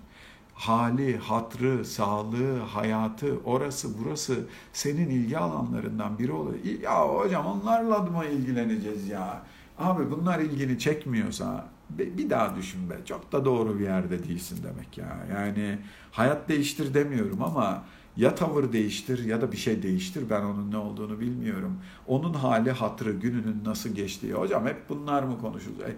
[0.54, 6.60] Hali, hatrı, sağlığı, hayatı, orası burası senin ilgi alanlarından biri oluyor.
[6.84, 9.41] Ya hocam onlarla mı ilgileneceğiz ya?
[9.78, 12.95] Abi bunlar ilgini çekmiyorsa bir daha düşün be.
[13.06, 15.17] Çok da doğru bir yerde değilsin demek ya.
[15.32, 15.78] Yani
[16.12, 17.84] hayat değiştir demiyorum ama
[18.17, 20.23] ya tavır değiştir ya da bir şey değiştir.
[20.30, 21.77] Ben onun ne olduğunu bilmiyorum.
[22.08, 24.34] Onun hali hatırı, gününün nasıl geçtiği.
[24.34, 25.80] Hocam hep bunlar mı konuşulur?
[25.80, 25.95] E,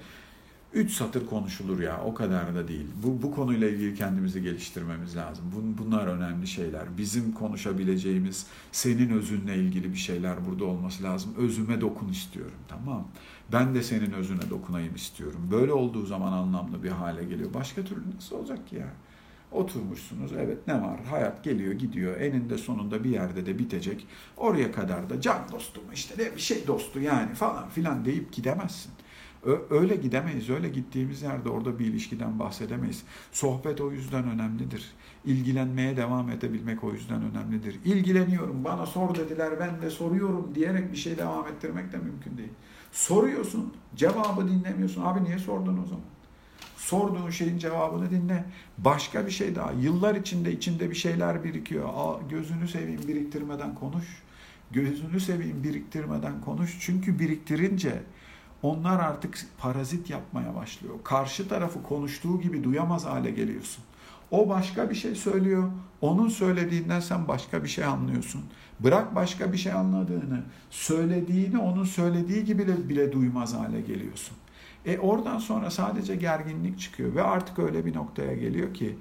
[0.73, 2.88] üç satır konuşulur ya o kadar da değil.
[3.03, 5.45] Bu, bu konuyla ilgili kendimizi geliştirmemiz lazım.
[5.55, 6.97] Bun, bunlar önemli şeyler.
[6.97, 11.34] Bizim konuşabileceğimiz senin özünle ilgili bir şeyler burada olması lazım.
[11.38, 13.08] Özüme dokun istiyorum tamam
[13.53, 15.47] Ben de senin özüne dokunayım istiyorum.
[15.51, 17.53] Böyle olduğu zaman anlamlı bir hale geliyor.
[17.53, 18.93] Başka türlü nasıl olacak ki ya?
[19.51, 24.07] Oturmuşsunuz evet ne var hayat geliyor gidiyor eninde sonunda bir yerde de bitecek.
[24.38, 28.91] Oraya kadar da can dostum işte de bir şey dostu yani falan filan deyip gidemezsin.
[29.69, 30.49] Öyle gidemeyiz.
[30.49, 33.03] Öyle gittiğimiz yerde orada bir ilişkiden bahsedemeyiz.
[33.31, 34.91] Sohbet o yüzden önemlidir.
[35.25, 37.79] İlgilenmeye devam edebilmek o yüzden önemlidir.
[37.85, 42.51] İlgileniyorum, bana sor dediler, ben de soruyorum diyerek bir şey devam ettirmek de mümkün değil.
[42.91, 45.03] Soruyorsun, cevabı dinlemiyorsun.
[45.03, 46.05] Abi niye sordun o zaman?
[46.79, 48.45] Sorduğun şeyin cevabını dinle.
[48.77, 49.71] Başka bir şey daha.
[49.71, 51.89] Yıllar içinde içinde bir şeyler birikiyor.
[51.95, 54.23] Aa, gözünü seveyim biriktirmeden konuş.
[54.71, 56.77] Gözünü seveyim biriktirmeden konuş.
[56.79, 58.03] Çünkü biriktirince
[58.61, 60.95] onlar artık parazit yapmaya başlıyor.
[61.03, 63.83] Karşı tarafı konuştuğu gibi duyamaz hale geliyorsun.
[64.31, 65.71] O başka bir şey söylüyor.
[66.01, 68.41] Onun söylediğinden sen başka bir şey anlıyorsun.
[68.79, 74.37] Bırak başka bir şey anladığını, söylediğini onun söylediği gibi bile, duymaz hale geliyorsun.
[74.85, 78.97] E oradan sonra sadece gerginlik çıkıyor ve artık öyle bir noktaya geliyor ki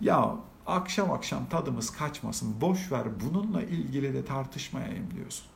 [0.00, 5.46] ya akşam akşam tadımız kaçmasın boş ver bununla ilgili de tartışmayayım diyorsun.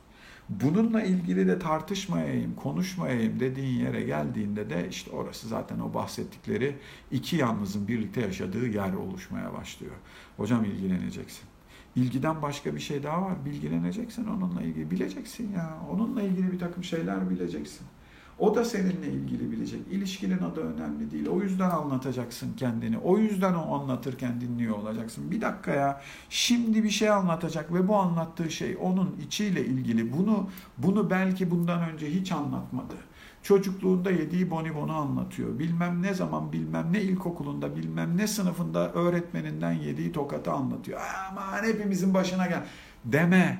[0.49, 6.75] Bununla ilgili de tartışmayayım, konuşmayayım dediğin yere geldiğinde de işte orası zaten o bahsettikleri
[7.11, 9.95] iki yalnızın birlikte yaşadığı yer oluşmaya başlıyor.
[10.37, 11.43] Hocam ilgileneceksin.
[11.95, 13.45] İlgiden başka bir şey daha var.
[13.45, 14.91] Bilgileneceksin onunla ilgili.
[14.91, 15.77] Bileceksin ya.
[15.91, 17.87] Onunla ilgili bir takım şeyler bileceksin.
[18.39, 19.81] O da seninle ilgili bilecek.
[19.91, 21.27] İlişkinin adı önemli değil.
[21.27, 22.97] O yüzden anlatacaksın kendini.
[22.97, 25.31] O yüzden o anlatırken dinliyor olacaksın.
[25.31, 26.01] Bir dakika ya.
[26.29, 30.13] Şimdi bir şey anlatacak ve bu anlattığı şey onun içiyle ilgili.
[30.13, 32.95] Bunu bunu belki bundan önce hiç anlatmadı.
[33.43, 35.59] Çocukluğunda yediği bonibonu anlatıyor.
[35.59, 40.99] Bilmem ne zaman bilmem ne ilkokulunda bilmem ne sınıfında öğretmeninden yediği tokatı anlatıyor.
[41.29, 42.63] Aman hepimizin başına gel.
[43.05, 43.59] Deme.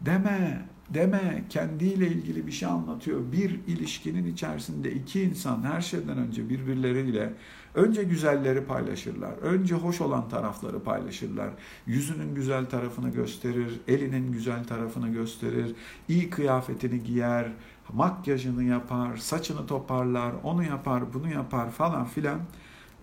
[0.00, 3.32] Deme deme kendiyle ilgili bir şey anlatıyor.
[3.32, 7.32] Bir ilişkinin içerisinde iki insan her şeyden önce birbirleriyle
[7.74, 9.32] önce güzelleri paylaşırlar.
[9.32, 11.50] Önce hoş olan tarafları paylaşırlar.
[11.86, 15.74] Yüzünün güzel tarafını gösterir, elinin güzel tarafını gösterir,
[16.08, 17.52] iyi kıyafetini giyer,
[17.92, 22.40] makyajını yapar, saçını toparlar, onu yapar, bunu yapar falan filan.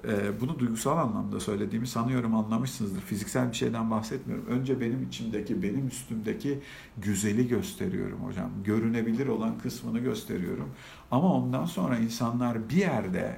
[0.07, 3.01] Ee, bunu duygusal anlamda söylediğimi sanıyorum anlamışsınızdır.
[3.01, 4.45] Fiziksel bir şeyden bahsetmiyorum.
[4.45, 6.59] Önce benim içimdeki, benim üstümdeki
[6.97, 8.49] güzeli gösteriyorum hocam.
[8.63, 10.69] Görünebilir olan kısmını gösteriyorum.
[11.11, 13.37] Ama ondan sonra insanlar bir yerde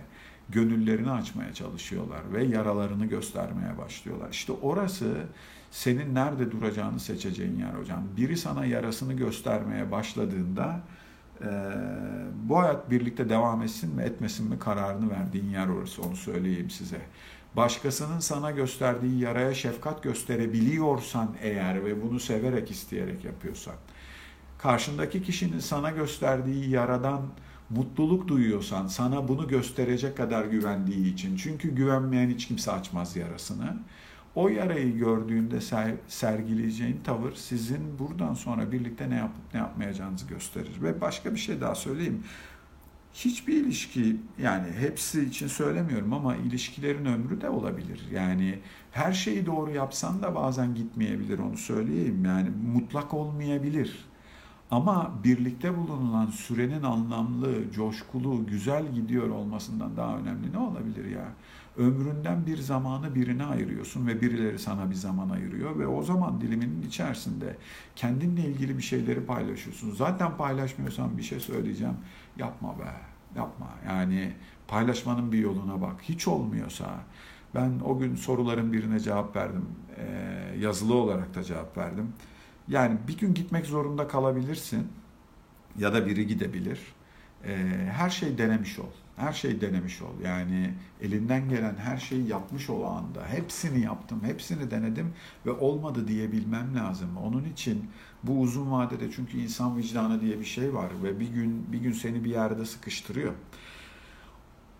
[0.50, 4.30] gönüllerini açmaya çalışıyorlar ve yaralarını göstermeye başlıyorlar.
[4.32, 5.16] İşte orası
[5.72, 8.04] senin nerede duracağını seçeceğin yer hocam.
[8.18, 10.82] Biri sana yarasını göstermeye başladığında
[11.42, 11.50] e,
[12.50, 17.02] bu hayat birlikte devam etsin mi etmesin mi kararını verdiğin yer orası onu söyleyeyim size.
[17.56, 23.76] Başkasının sana gösterdiği yaraya şefkat gösterebiliyorsan eğer ve bunu severek isteyerek yapıyorsan,
[24.58, 27.22] karşındaki kişinin sana gösterdiği yaradan
[27.70, 33.78] mutluluk duyuyorsan, sana bunu gösterecek kadar güvendiği için, çünkü güvenmeyen hiç kimse açmaz yarasını,
[34.36, 40.82] o yarayı gördüğünde ser, sergileyeceğin tavır sizin buradan sonra birlikte ne yapıp ne yapmayacağınızı gösterir.
[40.82, 42.24] Ve başka bir şey daha söyleyeyim.
[43.14, 48.02] Hiçbir ilişki yani hepsi için söylemiyorum ama ilişkilerin ömrü de olabilir.
[48.14, 48.60] Yani
[48.92, 52.26] her şeyi doğru yapsan da bazen gitmeyebilir onu söyleyeyim.
[52.26, 54.06] Yani mutlak olmayabilir.
[54.72, 61.26] Ama birlikte bulunulan sürenin anlamlı, coşkulu, güzel gidiyor olmasından daha önemli ne olabilir ya?
[61.78, 66.82] Ömründen bir zamanı birine ayırıyorsun ve birileri sana bir zaman ayırıyor ve o zaman diliminin
[66.82, 67.58] içerisinde
[67.96, 69.92] kendinle ilgili bir şeyleri paylaşıyorsun.
[69.92, 71.96] Zaten paylaşmıyorsan bir şey söyleyeceğim.
[72.38, 72.92] Yapma be.
[73.36, 73.70] Yapma.
[73.88, 74.34] Yani
[74.68, 75.96] paylaşmanın bir yoluna bak.
[76.02, 76.86] Hiç olmuyorsa
[77.56, 79.66] ben o gün soruların birine cevap verdim.
[79.98, 82.14] Ee, yazılı olarak da cevap verdim.
[82.68, 84.88] Yani bir gün gitmek zorunda kalabilirsin
[85.78, 86.80] ya da biri gidebilir.
[87.46, 87.56] Ee,
[87.92, 88.92] her şey denemiş ol.
[89.16, 90.22] Her şey denemiş ol.
[90.24, 93.28] Yani elinden gelen her şeyi yapmış ol anda.
[93.28, 95.14] Hepsini yaptım, hepsini denedim
[95.46, 97.10] ve olmadı diyebilmem lazım.
[97.24, 97.86] Onun için
[98.24, 101.92] bu uzun vadede çünkü insan vicdanı diye bir şey var ve bir gün bir gün
[101.92, 103.34] seni bir yerde sıkıştırıyor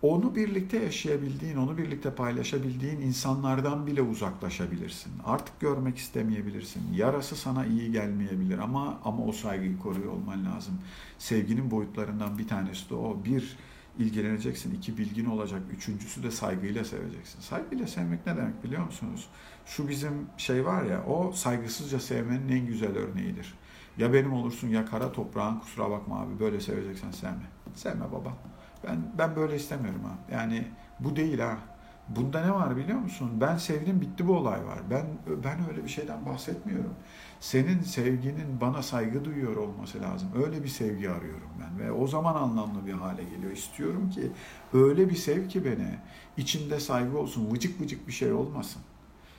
[0.02, 5.12] onu birlikte yaşayabildiğin, onu birlikte paylaşabildiğin insanlardan bile uzaklaşabilirsin.
[5.24, 6.82] Artık görmek istemeyebilirsin.
[6.94, 10.74] Yarası sana iyi gelmeyebilir ama ama o saygıyı koruyor olman lazım.
[11.18, 13.24] Sevginin boyutlarından bir tanesi de o.
[13.24, 13.56] Bir,
[13.98, 14.74] ilgileneceksin.
[14.74, 15.62] iki bilgin olacak.
[15.76, 17.40] Üçüncüsü de saygıyla seveceksin.
[17.40, 19.28] Saygıyla sevmek ne demek biliyor musunuz?
[19.66, 23.54] Şu bizim şey var ya, o saygısızca sevmenin en güzel örneğidir.
[23.98, 27.50] Ya benim olursun ya kara toprağın kusura bakma abi böyle seveceksen sevme.
[27.74, 28.36] Sevme baba.
[28.84, 30.18] Ben ben böyle istemiyorum ha.
[30.32, 30.68] Yani
[31.00, 31.58] bu değil ha.
[32.08, 33.30] Bunda ne var biliyor musun?
[33.40, 34.78] Ben sevdim bitti bu olay var.
[34.90, 35.06] Ben
[35.44, 36.94] ben öyle bir şeyden bahsetmiyorum.
[37.40, 40.28] Senin sevginin bana saygı duyuyor olması lazım.
[40.46, 43.52] Öyle bir sevgi arıyorum ben ve o zaman anlamlı bir hale geliyor.
[43.52, 44.30] İstiyorum ki
[44.72, 45.88] öyle bir sev ki beni
[46.36, 48.82] içinde saygı olsun, vıcık vıcık bir şey olmasın.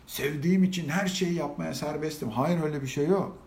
[0.07, 2.29] Sevdiğim için her şeyi yapmaya serbestim.
[2.29, 3.37] Hayır öyle bir şey yok.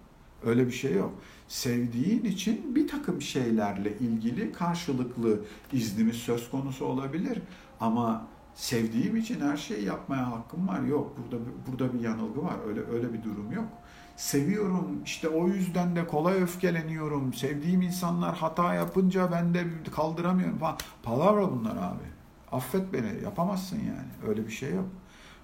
[0.44, 1.12] Öyle bir şey yok.
[1.48, 5.40] Sevdiğin için bir takım şeylerle ilgili karşılıklı
[5.72, 7.42] iznimiz söz konusu olabilir.
[7.80, 8.26] Ama
[8.60, 10.80] sevdiğim için her şeyi yapmaya hakkım var.
[10.80, 12.56] Yok burada burada bir yanılgı var.
[12.68, 13.68] Öyle öyle bir durum yok.
[14.16, 17.34] Seviyorum işte o yüzden de kolay öfkeleniyorum.
[17.34, 19.64] Sevdiğim insanlar hata yapınca ben de
[19.96, 20.76] kaldıramıyorum falan.
[21.02, 22.04] Palavra bunlar abi.
[22.52, 24.28] Affet beni yapamazsın yani.
[24.28, 24.88] Öyle bir şey yok.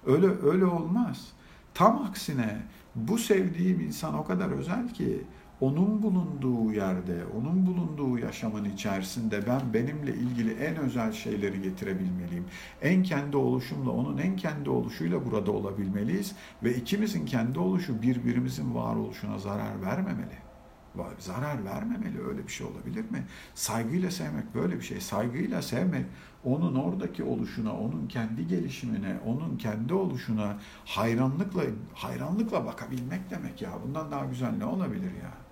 [0.05, 1.27] Öyle öyle olmaz.
[1.73, 2.61] Tam aksine
[2.95, 5.23] bu sevdiğim insan o kadar özel ki
[5.61, 12.45] onun bulunduğu yerde, onun bulunduğu yaşamın içerisinde ben benimle ilgili en özel şeyleri getirebilmeliyim.
[12.81, 19.39] En kendi oluşumla, onun en kendi oluşuyla burada olabilmeliyiz ve ikimizin kendi oluşu birbirimizin varoluşuna
[19.39, 20.47] zarar vermemeli
[21.19, 23.25] zarar vermemeli öyle bir şey olabilir mi?
[23.55, 25.01] Saygıyla sevmek böyle bir şey.
[25.01, 26.05] Saygıyla sevmek
[26.43, 31.61] onun oradaki oluşuna, onun kendi gelişimine, onun kendi oluşuna hayranlıkla
[31.93, 33.71] hayranlıkla bakabilmek demek ya.
[33.87, 35.46] Bundan daha güzel ne olabilir ya?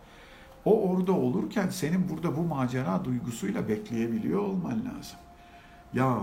[0.65, 5.17] O orada olurken senin burada bu macera duygusuyla bekleyebiliyor olman lazım.
[5.93, 6.17] Ya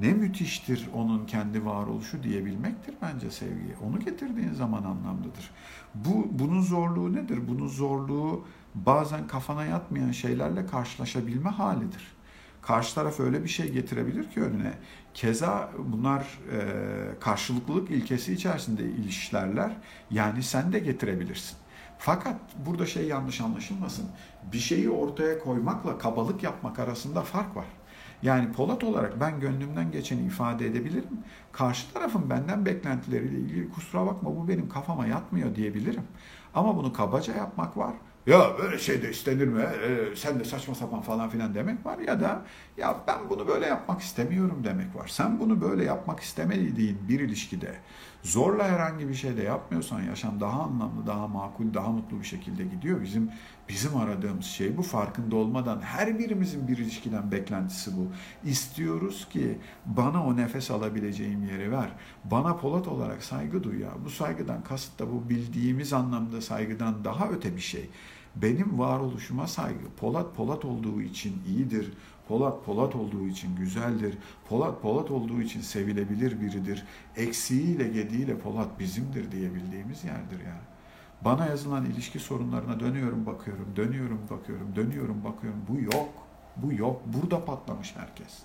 [0.00, 3.76] ne müthiştir onun kendi varoluşu diyebilmektir bence sevgi.
[3.86, 5.50] Onu getirdiğin zaman anlamlıdır.
[5.94, 7.38] Bu bunun zorluğu nedir?
[7.48, 12.12] Bunun zorluğu bazen kafana yatmayan şeylerle karşılaşabilme halidir.
[12.62, 14.72] Karşı taraf öyle bir şey getirebilir ki önüne.
[15.14, 16.20] Keza bunlar
[16.52, 16.58] e,
[17.20, 19.76] karşılıklılık ilkesi içerisinde ilişkilerler.
[20.10, 21.56] Yani sen de getirebilirsin.
[22.02, 22.36] Fakat
[22.66, 24.06] burada şey yanlış anlaşılmasın.
[24.52, 27.64] Bir şeyi ortaya koymakla kabalık yapmak arasında fark var.
[28.22, 31.20] Yani Polat olarak ben gönlümden geçeni ifade edebilirim.
[31.52, 36.02] Karşı tarafın benden beklentileriyle ilgili kusura bakma bu benim kafama yatmıyor diyebilirim.
[36.54, 37.94] Ama bunu kabaca yapmak var.
[38.26, 39.62] Ya böyle şey de istenir mi?
[39.62, 42.42] Ee, sen de saçma sapan falan filan demek var ya da
[42.80, 45.08] ya ben bunu böyle yapmak istemiyorum demek var.
[45.08, 47.74] Sen bunu böyle yapmak istemediğin bir ilişkide
[48.22, 52.64] zorla herhangi bir şey de yapmıyorsan yaşam daha anlamlı, daha makul, daha mutlu bir şekilde
[52.64, 53.02] gidiyor.
[53.02, 53.30] Bizim
[53.68, 58.06] bizim aradığımız şey bu farkında olmadan her birimizin bir ilişkiden beklentisi bu.
[58.44, 61.90] İstiyoruz ki bana o nefes alabileceğim yeri ver.
[62.24, 63.90] Bana Polat olarak saygı duy ya.
[64.04, 67.90] Bu saygıdan kasıt da bu bildiğimiz anlamda saygıdan daha öte bir şey.
[68.36, 69.90] Benim varoluşuma saygı.
[70.00, 71.92] Polat Polat olduğu için iyidir.
[72.30, 74.18] Polat Polat olduğu için güzeldir.
[74.48, 76.84] Polat Polat olduğu için sevilebilir biridir.
[77.16, 80.66] Eksiğiyle gediğiyle Polat bizimdir diyebildiğimiz yerdir yani.
[81.24, 85.60] Bana yazılan ilişki sorunlarına dönüyorum bakıyorum, dönüyorum bakıyorum, dönüyorum bakıyorum.
[85.68, 86.08] Bu yok.
[86.56, 87.02] Bu yok.
[87.06, 88.38] Burada patlamış herkes.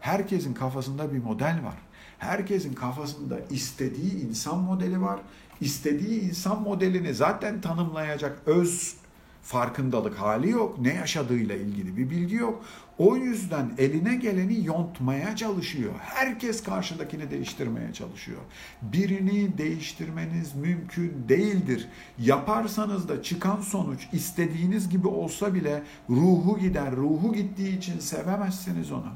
[0.00, 1.76] Herkesin kafasında bir model var.
[2.18, 5.20] Herkesin kafasında istediği insan modeli var.
[5.60, 9.01] İstediği insan modelini zaten tanımlayacak öz
[9.42, 10.78] farkındalık hali yok.
[10.78, 12.64] Ne yaşadığıyla ilgili bir bilgi yok.
[12.98, 15.92] O yüzden eline geleni yontmaya çalışıyor.
[16.00, 18.40] Herkes karşıdakini değiştirmeye çalışıyor.
[18.82, 21.88] Birini değiştirmeniz mümkün değildir.
[22.18, 26.96] Yaparsanız da çıkan sonuç istediğiniz gibi olsa bile ruhu gider.
[26.96, 29.12] Ruhu gittiği için sevemezsiniz onu.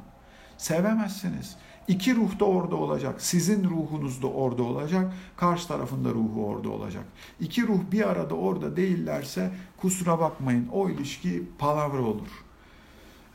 [0.59, 1.57] Sevemezsiniz.
[1.89, 3.21] İki ruh da orada olacak.
[3.21, 5.13] Sizin ruhunuz da orada olacak.
[5.37, 7.05] Karşı tarafında ruhu orada olacak.
[7.41, 12.29] İki ruh bir arada orada değillerse kusura bakmayın o ilişki palavra olur.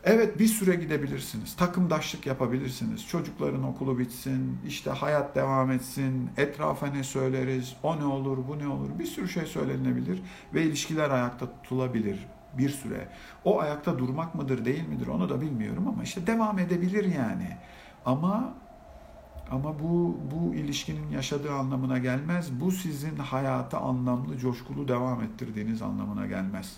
[0.03, 1.55] Evet bir süre gidebilirsiniz.
[1.55, 3.07] Takımdaşlık yapabilirsiniz.
[3.07, 8.67] Çocukların okulu bitsin, işte hayat devam etsin, etrafa ne söyleriz, o ne olur, bu ne
[8.67, 8.89] olur.
[8.99, 10.21] Bir sürü şey söylenebilir
[10.53, 13.07] ve ilişkiler ayakta tutulabilir bir süre.
[13.45, 17.57] O ayakta durmak mıdır değil midir onu da bilmiyorum ama işte devam edebilir yani.
[18.05, 18.53] Ama
[19.51, 22.59] ama bu bu ilişkinin yaşadığı anlamına gelmez.
[22.59, 26.77] Bu sizin hayatı anlamlı, coşkulu devam ettirdiğiniz anlamına gelmez.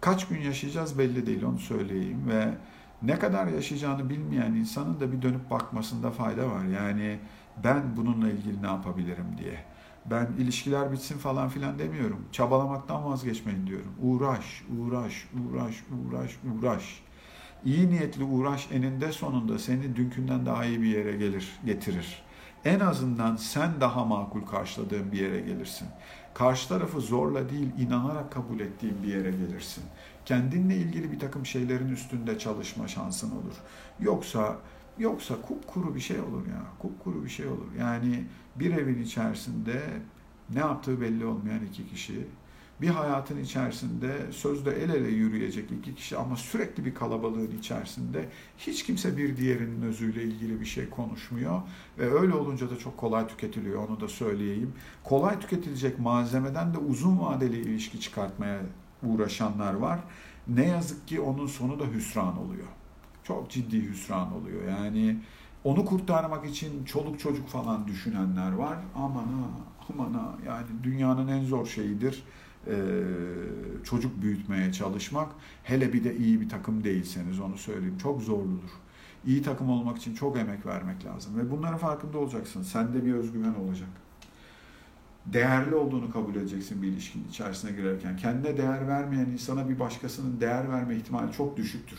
[0.00, 2.54] Kaç gün yaşayacağız belli değil onu söyleyeyim ve
[3.02, 6.64] ne kadar yaşayacağını bilmeyen insanın da bir dönüp bakmasında fayda var.
[6.64, 7.18] Yani
[7.64, 9.64] ben bununla ilgili ne yapabilirim diye.
[10.06, 12.24] Ben ilişkiler bitsin falan filan demiyorum.
[12.32, 13.92] Çabalamaktan vazgeçmeyin diyorum.
[14.02, 17.02] Uğraş, uğraş, uğraş, uğraş, uğraş.
[17.64, 22.22] İyi niyetli uğraş eninde sonunda seni dünkünden daha iyi bir yere gelir, getirir.
[22.64, 25.88] En azından sen daha makul karşıladığın bir yere gelirsin.
[26.34, 29.84] Karşı tarafı zorla değil, inanarak kabul ettiğin bir yere gelirsin.
[30.24, 33.54] Kendinle ilgili bir takım şeylerin üstünde çalışma şansın olur.
[34.00, 34.56] Yoksa
[34.98, 36.62] yoksa kupkuru bir şey olur ya.
[36.78, 37.66] Kupkuru bir şey olur.
[37.78, 38.24] Yani
[38.56, 39.82] bir evin içerisinde
[40.54, 42.26] ne yaptığı belli olmayan iki kişi
[42.82, 48.28] bir hayatın içerisinde sözde el ele yürüyecek iki kişi ama sürekli bir kalabalığın içerisinde
[48.58, 51.62] hiç kimse bir diğerinin özüyle ilgili bir şey konuşmuyor
[51.98, 54.72] ve öyle olunca da çok kolay tüketiliyor onu da söyleyeyim.
[55.04, 58.60] Kolay tüketilecek malzemeden de uzun vadeli ilişki çıkartmaya
[59.02, 60.00] uğraşanlar var.
[60.48, 62.68] Ne yazık ki onun sonu da hüsran oluyor.
[63.24, 64.68] Çok ciddi hüsran oluyor.
[64.68, 65.18] Yani
[65.64, 68.78] onu kurtarmak için çoluk çocuk falan düşünenler var.
[68.94, 69.50] Aman ha,
[69.92, 70.34] aman ha.
[70.46, 72.24] Yani dünyanın en zor şeyidir
[72.66, 72.74] e,
[73.84, 75.28] çocuk büyütmeye çalışmak.
[75.62, 77.98] Hele bir de iyi bir takım değilseniz onu söyleyeyim.
[78.02, 78.70] Çok zorludur.
[79.26, 81.38] İyi takım olmak için çok emek vermek lazım.
[81.38, 82.62] Ve bunların farkında olacaksın.
[82.62, 83.88] Sende bir özgüven olacak.
[85.26, 88.16] Değerli olduğunu kabul edeceksin bir ilişkinin içerisine girerken.
[88.16, 91.98] Kendine değer vermeyen insana bir başkasının değer verme ihtimali çok düşüktür.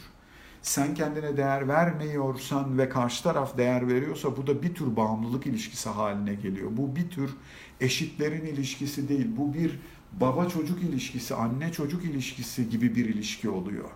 [0.61, 5.89] Sen kendine değer vermiyorsan ve karşı taraf değer veriyorsa bu da bir tür bağımlılık ilişkisi
[5.89, 6.69] haline geliyor.
[6.77, 7.31] Bu bir tür
[7.79, 9.27] eşitlerin ilişkisi değil.
[9.37, 9.79] Bu bir
[10.11, 13.89] baba çocuk ilişkisi, anne çocuk ilişkisi gibi bir ilişki oluyor.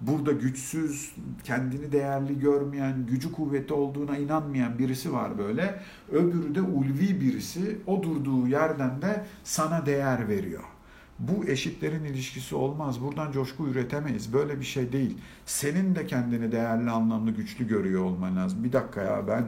[0.00, 1.12] Burada güçsüz,
[1.44, 5.82] kendini değerli görmeyen, gücü kuvveti olduğuna inanmayan birisi var böyle.
[6.12, 7.78] Öbürü de ulvi birisi.
[7.86, 10.62] O durduğu yerden de sana değer veriyor.
[11.18, 13.00] Bu eşitlerin ilişkisi olmaz.
[13.02, 14.32] Buradan coşku üretemeyiz.
[14.32, 15.18] Böyle bir şey değil.
[15.46, 18.64] Senin de kendini değerli, anlamlı, güçlü görüyor olman lazım.
[18.64, 19.44] Bir dakika ya ben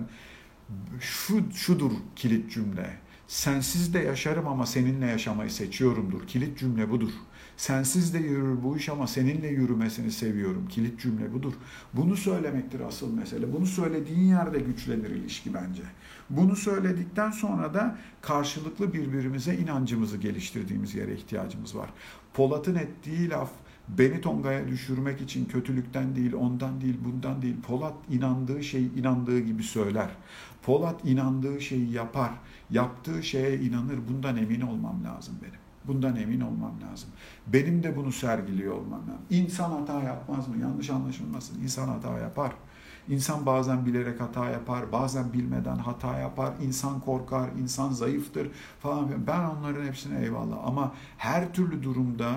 [1.00, 6.26] şu şudur kilit cümle Sensiz de yaşarım ama seninle yaşamayı seçiyorumdur.
[6.26, 7.10] Kilit cümle budur.
[7.56, 10.68] Sensiz de yürür bu iş ama seninle yürümesini seviyorum.
[10.68, 11.52] Kilit cümle budur.
[11.94, 13.52] Bunu söylemektir asıl mesele.
[13.52, 15.82] Bunu söylediğin yerde güçlenir ilişki bence.
[16.30, 21.90] Bunu söyledikten sonra da karşılıklı birbirimize inancımızı geliştirdiğimiz yere ihtiyacımız var.
[22.34, 23.50] Polat'ın ettiği laf
[23.88, 27.56] beni Tonga'ya düşürmek için kötülükten değil, ondan değil, bundan değil.
[27.66, 30.08] Polat inandığı şeyi inandığı gibi söyler.
[30.66, 32.30] Polat inandığı şeyi yapar.
[32.70, 33.98] Yaptığı şeye inanır.
[34.08, 35.60] Bundan emin olmam lazım benim.
[35.84, 37.08] Bundan emin olmam lazım.
[37.46, 39.24] Benim de bunu sergiliyor olmam lazım.
[39.30, 40.54] İnsan hata yapmaz mı?
[40.62, 41.62] Yanlış anlaşılmasın.
[41.62, 42.52] İnsan hata yapar.
[43.08, 46.52] İnsan bazen bilerek hata yapar, bazen bilmeden hata yapar.
[46.62, 48.50] İnsan korkar, insan zayıftır
[48.80, 49.26] falan.
[49.26, 50.56] Ben onların hepsine eyvallah.
[50.64, 52.32] Ama her türlü durumda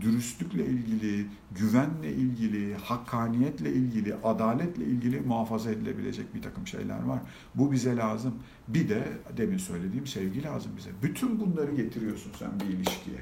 [0.00, 7.20] dürüstlükle ilgili, güvenle ilgili, hakkaniyetle ilgili, adaletle ilgili muhafaza edilebilecek bir takım şeyler var.
[7.54, 8.34] Bu bize lazım.
[8.68, 10.90] Bir de demin söylediğim sevgi lazım bize.
[11.02, 13.20] Bütün bunları getiriyorsun sen bir ilişkiye.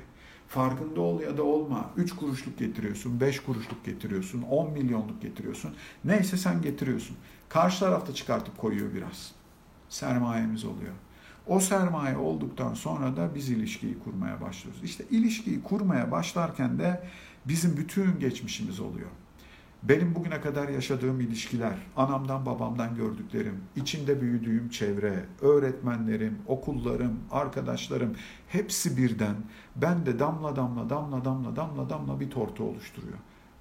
[0.48, 1.90] Farkında ol ya da olma.
[1.96, 5.74] 3 kuruşluk getiriyorsun, 5 kuruşluk getiriyorsun, 10 milyonluk getiriyorsun.
[6.04, 7.16] Neyse sen getiriyorsun.
[7.48, 9.32] Karşı tarafta çıkartıp koyuyor biraz.
[9.88, 10.92] Sermayemiz oluyor.
[11.48, 14.82] O sermaye olduktan sonra da biz ilişkiyi kurmaya başlıyoruz.
[14.84, 17.02] İşte ilişkiyi kurmaya başlarken de
[17.44, 19.08] bizim bütün geçmişimiz oluyor.
[19.82, 28.16] Benim bugüne kadar yaşadığım ilişkiler, anamdan babamdan gördüklerim, içinde büyüdüğüm çevre, öğretmenlerim, okullarım, arkadaşlarım
[28.48, 29.36] hepsi birden
[29.76, 33.18] ben de damla damla damla damla damla damla bir tortu oluşturuyor.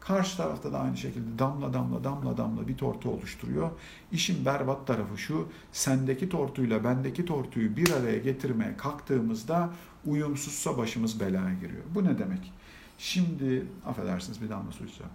[0.07, 3.71] Karşı tarafta da aynı şekilde damla damla damla damla bir tortu oluşturuyor.
[4.11, 9.69] İşin berbat tarafı şu, sendeki tortuyla bendeki tortuyu bir araya getirmeye kalktığımızda
[10.05, 11.83] uyumsuzsa başımız belaya giriyor.
[11.95, 12.53] Bu ne demek?
[12.97, 15.11] Şimdi, affedersiniz bir damla su içeceğim.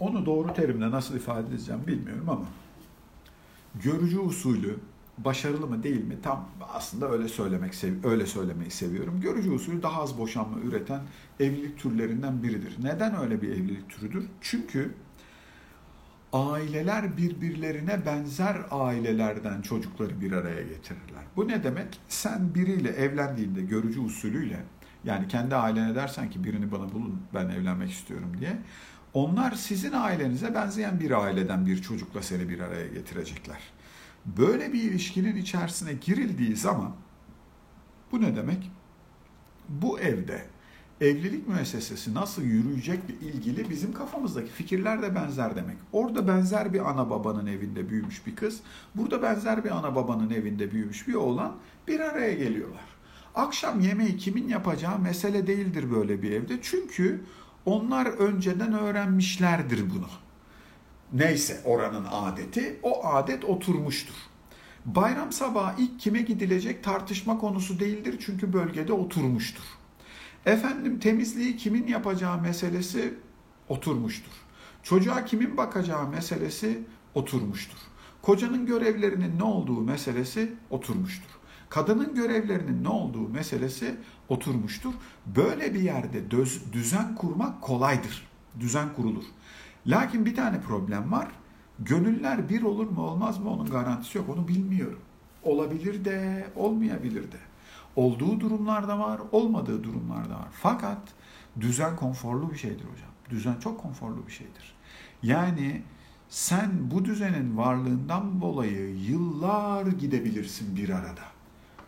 [0.00, 2.44] Onu doğru terimle nasıl ifade edeceğim bilmiyorum ama
[3.74, 4.78] görücü usulü
[5.24, 6.16] başarılı mı değil mi?
[6.22, 9.20] Tam aslında öyle söylemek öyle söylemeyi seviyorum.
[9.20, 11.00] Görücü usulü daha az boşanma üreten
[11.40, 12.76] evlilik türlerinden biridir.
[12.82, 14.24] Neden öyle bir evlilik türüdür?
[14.40, 14.94] Çünkü
[16.32, 21.22] aileler birbirlerine benzer ailelerden çocukları bir araya getirirler.
[21.36, 22.00] Bu ne demek?
[22.08, 24.64] Sen biriyle evlendiğinde görücü usulüyle
[25.04, 28.56] Yani kendi ailene dersen ki birini bana bulun ben evlenmek istiyorum diye.
[29.14, 33.58] Onlar sizin ailenize benzeyen bir aileden bir çocukla seni bir araya getirecekler.
[34.36, 36.92] Böyle bir ilişkinin içerisine girildiği zaman
[38.12, 38.70] bu ne demek?
[39.68, 40.44] Bu evde
[41.00, 45.76] evlilik müessesesi nasıl yürüyecekle ilgili bizim kafamızdaki fikirler de benzer demek.
[45.92, 48.60] Orada benzer bir ana babanın evinde büyümüş bir kız,
[48.94, 51.52] burada benzer bir ana babanın evinde büyümüş bir oğlan
[51.88, 52.84] bir araya geliyorlar.
[53.34, 56.58] Akşam yemeği kimin yapacağı mesele değildir böyle bir evde.
[56.62, 57.20] Çünkü
[57.66, 60.08] onlar önceden öğrenmişlerdir bunu.
[61.12, 64.14] Neyse oranın adeti, o adet oturmuştur.
[64.84, 69.62] Bayram sabahı ilk kime gidilecek tartışma konusu değildir çünkü bölgede oturmuştur.
[70.46, 73.14] Efendim temizliği kimin yapacağı meselesi
[73.68, 74.32] oturmuştur.
[74.82, 76.80] Çocuğa kimin bakacağı meselesi
[77.14, 77.78] oturmuştur.
[78.22, 81.30] Kocanın görevlerinin ne olduğu meselesi oturmuştur.
[81.68, 83.94] Kadının görevlerinin ne olduğu meselesi
[84.28, 84.94] oturmuştur.
[85.26, 88.28] Böyle bir yerde düz, düzen kurmak kolaydır.
[88.60, 89.24] Düzen kurulur.
[89.86, 91.28] Lakin bir tane problem var.
[91.78, 94.28] Gönüller bir olur mu olmaz mı onun garantisi yok.
[94.28, 95.00] Onu bilmiyorum.
[95.42, 97.36] Olabilir de olmayabilir de.
[97.96, 100.48] Olduğu durumlarda var, olmadığı durumlarda var.
[100.52, 100.98] Fakat
[101.60, 103.10] düzen konforlu bir şeydir hocam.
[103.30, 104.74] Düzen çok konforlu bir şeydir.
[105.22, 105.82] Yani
[106.28, 111.37] sen bu düzenin varlığından dolayı yıllar gidebilirsin bir arada.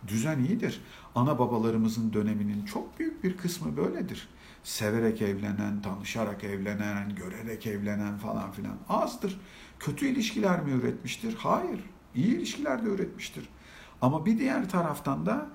[0.08, 0.80] Düzen iyidir.
[1.14, 4.28] Ana babalarımızın döneminin çok büyük bir kısmı böyledir.
[4.64, 9.40] Severek evlenen, tanışarak evlenen, görerek evlenen falan filan azdır.
[9.78, 11.34] Kötü ilişkiler mi üretmiştir?
[11.38, 11.80] Hayır.
[12.14, 13.48] İyi ilişkiler de üretmiştir.
[14.02, 15.48] Ama bir diğer taraftan da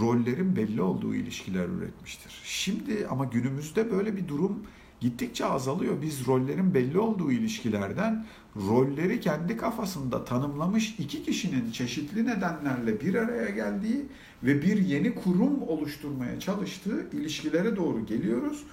[0.00, 2.40] rollerin belli olduğu ilişkiler üretmiştir.
[2.44, 4.66] Şimdi ama günümüzde böyle bir durum
[5.02, 6.02] gittikçe azalıyor.
[6.02, 8.26] Biz rollerin belli olduğu ilişkilerden
[8.56, 14.06] rolleri kendi kafasında tanımlamış iki kişinin çeşitli nedenlerle bir araya geldiği
[14.42, 18.64] ve bir yeni kurum oluşturmaya çalıştığı ilişkilere doğru geliyoruz.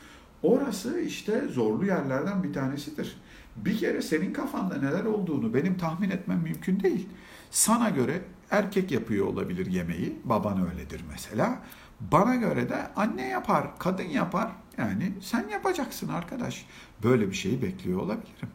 [0.44, 3.18] Orası işte zorlu yerlerden bir tanesidir.
[3.56, 7.10] Bir kere senin kafanda neler olduğunu benim tahmin etmem mümkün değil.
[7.52, 8.22] Sana göre
[8.52, 10.20] erkek yapıyor olabilir yemeği.
[10.24, 11.60] Baban öyledir mesela.
[12.00, 14.52] Bana göre de anne yapar, kadın yapar.
[14.80, 16.66] Yani sen yapacaksın arkadaş.
[17.04, 18.50] Böyle bir şeyi bekliyor olabilirim.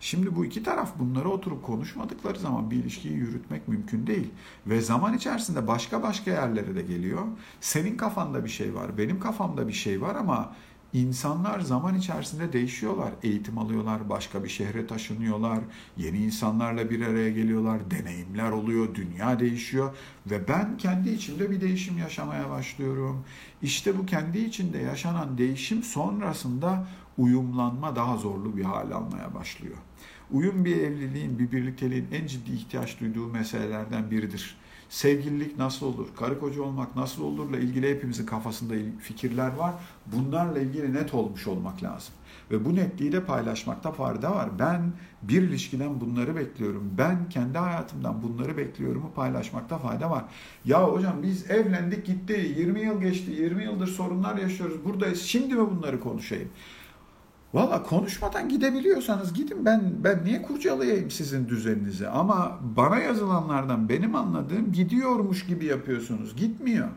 [0.00, 4.30] Şimdi bu iki taraf bunları oturup konuşmadıkları zaman bir ilişkiyi yürütmek mümkün değil.
[4.66, 7.22] Ve zaman içerisinde başka başka yerlere de geliyor.
[7.60, 10.54] Senin kafanda bir şey var, benim kafamda bir şey var ama
[10.92, 13.12] İnsanlar zaman içerisinde değişiyorlar.
[13.22, 15.58] Eğitim alıyorlar, başka bir şehre taşınıyorlar,
[15.96, 21.98] yeni insanlarla bir araya geliyorlar, deneyimler oluyor, dünya değişiyor ve ben kendi içimde bir değişim
[21.98, 23.24] yaşamaya başlıyorum.
[23.62, 26.86] İşte bu kendi içinde yaşanan değişim sonrasında
[27.18, 29.76] uyumlanma daha zorlu bir hal almaya başlıyor.
[30.30, 34.56] Uyum bir evliliğin, bir birlikteliğin en ciddi ihtiyaç duyduğu meselelerden biridir
[34.90, 39.74] sevgililik nasıl olur, karı koca olmak nasıl olurla ilgili hepimizin kafasında fikirler var.
[40.06, 42.14] Bunlarla ilgili net olmuş olmak lazım.
[42.50, 44.48] Ve bu netliği de paylaşmakta fayda var.
[44.58, 46.90] Ben bir ilişkiden bunları bekliyorum.
[46.98, 50.24] Ben kendi hayatımdan bunları bekliyorumu paylaşmakta fayda var.
[50.64, 55.22] Ya hocam biz evlendik gitti, 20 yıl geçti, 20 yıldır sorunlar yaşıyoruz, buradayız.
[55.22, 56.48] Şimdi mi bunları konuşayım?
[57.54, 64.72] Valla konuşmadan gidebiliyorsanız gidin ben ben niye kurcalayayım sizin düzeninizi ama bana yazılanlardan benim anladığım
[64.72, 66.88] gidiyormuş gibi yapıyorsunuz gitmiyor.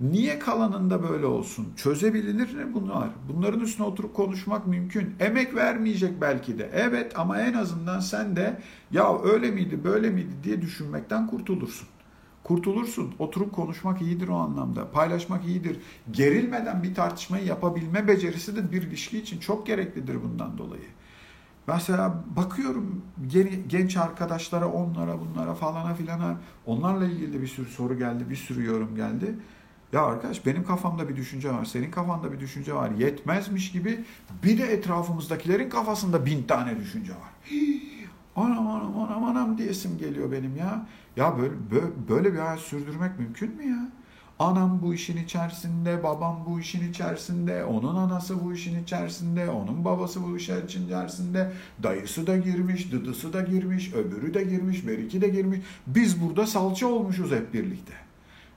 [0.00, 1.66] Niye kalanında böyle olsun?
[1.76, 3.08] Çözebilir mi bunlar?
[3.28, 5.14] Bunların üstüne oturup konuşmak mümkün.
[5.20, 6.70] Emek vermeyecek belki de.
[6.72, 8.60] Evet ama en azından sen de
[8.90, 11.88] ya öyle miydi böyle miydi diye düşünmekten kurtulursun.
[12.48, 13.14] Kurtulursun.
[13.18, 14.90] Oturup konuşmak iyidir o anlamda.
[14.90, 15.80] Paylaşmak iyidir.
[16.10, 20.88] Gerilmeden bir tartışmayı yapabilme becerisi de bir ilişki için çok gereklidir bundan dolayı.
[21.66, 23.02] Mesela bakıyorum
[23.68, 26.36] genç arkadaşlara, onlara, bunlara falana filana
[26.66, 29.34] onlarla ilgili bir sürü soru geldi, bir sürü yorum geldi.
[29.92, 32.90] Ya arkadaş benim kafamda bir düşünce var, senin kafanda bir düşünce var.
[32.90, 34.04] Yetmezmiş gibi
[34.42, 37.30] bir de etrafımızdakilerin kafasında bin tane düşünce var.
[37.50, 37.97] Hii,
[38.38, 40.86] anam anam anam anam diyesim geliyor benim ya.
[41.16, 41.54] Ya böyle,
[42.08, 43.88] böyle bir hayat sürdürmek mümkün mü ya?
[44.38, 50.24] Anam bu işin içerisinde, babam bu işin içerisinde, onun anası bu işin içerisinde, onun babası
[50.24, 55.60] bu işin içerisinde, dayısı da girmiş, dıdısı da girmiş, öbürü de girmiş, beriki de girmiş.
[55.86, 57.92] Biz burada salça olmuşuz hep birlikte.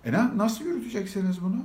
[0.06, 1.64] E nasıl yürüteceksiniz bunu?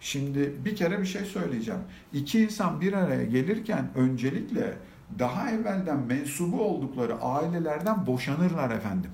[0.00, 1.80] Şimdi bir kere bir şey söyleyeceğim.
[2.12, 4.74] İki insan bir araya gelirken öncelikle
[5.18, 9.10] daha evvelden mensubu oldukları ailelerden boşanırlar efendim.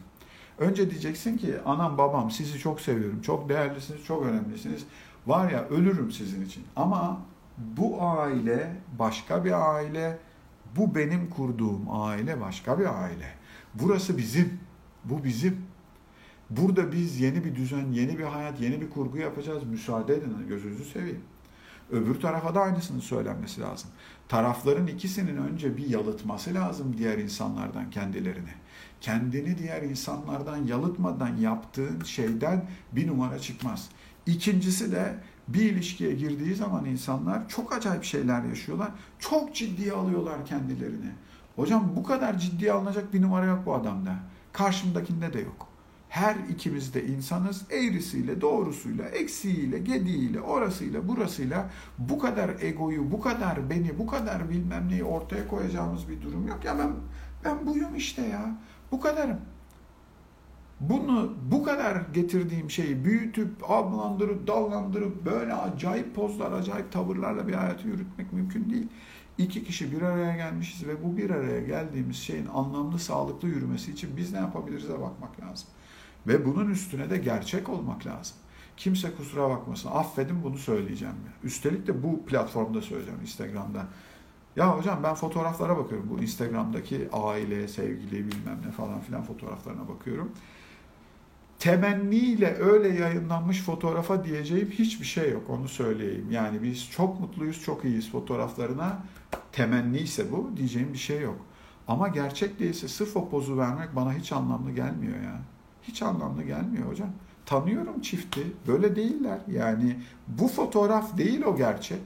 [0.59, 4.85] Önce diyeceksin ki anam babam sizi çok seviyorum, çok değerlisiniz, çok önemlisiniz.
[5.27, 6.65] Var ya ölürüm sizin için.
[6.77, 7.21] Ama
[7.59, 10.19] bu aile başka bir aile,
[10.77, 13.29] bu benim kurduğum aile başka bir aile.
[13.75, 14.61] Burası bizim,
[15.05, 15.57] bu bizim.
[16.51, 19.63] Burada biz yeni bir düzen, yeni bir hayat, yeni bir kurgu yapacağız.
[19.65, 21.21] Müsaade edin gözünüzü seveyim.
[21.93, 23.91] Öbür tarafa da aynısını söylenmesi lazım.
[24.29, 28.51] Tarafların ikisinin önce bir yalıtması lazım diğer insanlardan kendilerini.
[29.01, 33.89] Kendini diğer insanlardan yalıtmadan yaptığın şeyden bir numara çıkmaz.
[34.27, 35.15] İkincisi de
[35.49, 38.91] bir ilişkiye girdiği zaman insanlar çok acayip şeyler yaşıyorlar.
[39.19, 41.11] Çok ciddiye alıyorlar kendilerini.
[41.57, 44.17] Hocam bu kadar ciddiye alınacak bir numara yok bu adamda.
[44.53, 45.70] Karşımdakinde de yok.
[46.11, 47.65] Her ikimiz de insanız.
[47.71, 54.89] Eğrisiyle, doğrusuyla, eksiğiyle, gediğiyle, orasıyla, burasıyla bu kadar egoyu, bu kadar beni, bu kadar bilmem
[54.89, 56.65] neyi ortaya koyacağımız bir durum yok.
[56.65, 56.91] Ya ben
[57.45, 58.57] ben buyum işte ya.
[58.93, 59.39] Bu kadarım.
[60.81, 67.89] Bunu bu kadar getirdiğim şeyi büyütüp, ablandırıp, dallandırıp böyle acayip pozlar, acayip tavırlarla bir hayatı
[67.89, 68.89] yürütmek mümkün değil.
[69.39, 74.17] İki kişi bir araya gelmişiz ve bu bir araya geldiğimiz şeyin anlamlı, sağlıklı yürümesi için
[74.17, 75.69] biz ne yapabiliriz'e bakmak lazım.
[76.27, 78.37] Ve bunun üstüne de gerçek olmak lazım.
[78.77, 79.91] Kimse kusura bakmasın.
[79.93, 81.15] Affedin bunu söyleyeceğim.
[81.27, 81.33] Ya.
[81.45, 83.87] Üstelik de bu platformda söyleyeceğim Instagram'da.
[84.57, 86.11] Ya hocam ben fotoğraflara bakıyorum.
[86.11, 90.33] Bu Instagram'daki aile, sevgili bilmem ne falan filan fotoğraflarına bakıyorum.
[91.59, 96.27] Temenniyle öyle yayınlanmış fotoğrafa diyeceğim hiçbir şey yok onu söyleyeyim.
[96.31, 98.99] Yani biz çok mutluyuz, çok iyiyiz fotoğraflarına.
[99.53, 101.37] Temenni ise bu diyeceğim bir şey yok.
[101.89, 105.41] Ama gerçek değilse sırf o pozu vermek bana hiç anlamlı gelmiyor ya.
[105.83, 107.11] Hiç anlamlı gelmiyor hocam.
[107.47, 108.41] Tanıyorum çifti.
[108.67, 109.39] Böyle değiller.
[109.49, 112.01] Yani bu fotoğraf değil o gerçek.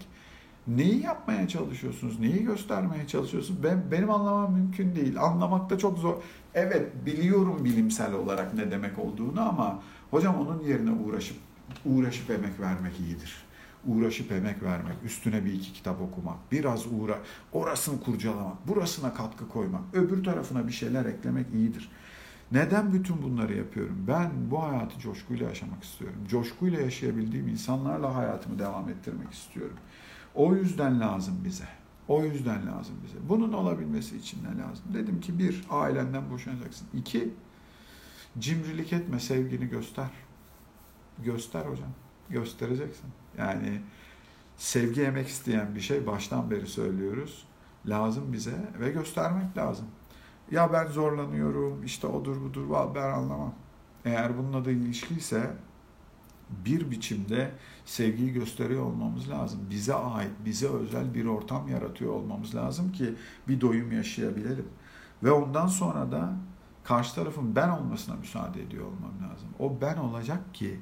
[0.67, 2.21] Neyi yapmaya çalışıyorsunuz?
[2.21, 3.63] Neyi göstermeye çalışıyorsunuz?
[3.63, 5.21] Ben benim anlamam mümkün değil.
[5.21, 6.15] Anlamakta çok zor.
[6.55, 11.37] Evet biliyorum bilimsel olarak ne demek olduğunu ama hocam onun yerine uğraşıp
[11.85, 13.45] uğraşıp emek vermek iyidir.
[13.87, 17.19] Uğraşıp emek vermek, üstüne bir iki kitap okumak, biraz uğra,
[17.53, 21.91] orasını kurcalamak, burasına katkı koymak, öbür tarafına bir şeyler eklemek iyidir.
[22.53, 24.05] Neden bütün bunları yapıyorum?
[24.09, 26.19] Ben bu hayatı coşkuyla yaşamak istiyorum.
[26.29, 29.77] Coşkuyla yaşayabildiğim insanlarla hayatımı devam ettirmek istiyorum.
[30.35, 31.69] O yüzden lazım bize.
[32.09, 33.17] O yüzden lazım bize.
[33.29, 34.85] Bunun olabilmesi için ne lazım?
[34.95, 36.89] Dedim ki bir, ailenden boşanacaksın.
[36.95, 37.35] İki,
[38.39, 40.11] cimrilik etme, sevgini göster.
[41.19, 41.91] Göster hocam.
[42.31, 43.07] Göstereceksin.
[43.39, 43.81] Yani
[44.57, 47.47] sevgi emek isteyen bir şey baştan beri söylüyoruz.
[47.87, 49.87] Lazım bize ve göstermek lazım.
[50.51, 53.55] Ya ben zorlanıyorum, işte odur budur, ben anlamam.
[54.05, 55.51] Eğer bunun adı ilişkiyse
[56.51, 57.51] bir biçimde
[57.85, 59.61] sevgiyi gösteriyor olmamız lazım.
[59.71, 63.15] Bize ait, bize özel bir ortam yaratıyor olmamız lazım ki
[63.49, 64.69] bir doyum yaşayabilelim.
[65.23, 66.33] Ve ondan sonra da
[66.85, 69.49] karşı tarafın ben olmasına müsaade ediyor olmam lazım.
[69.59, 70.81] O ben olacak ki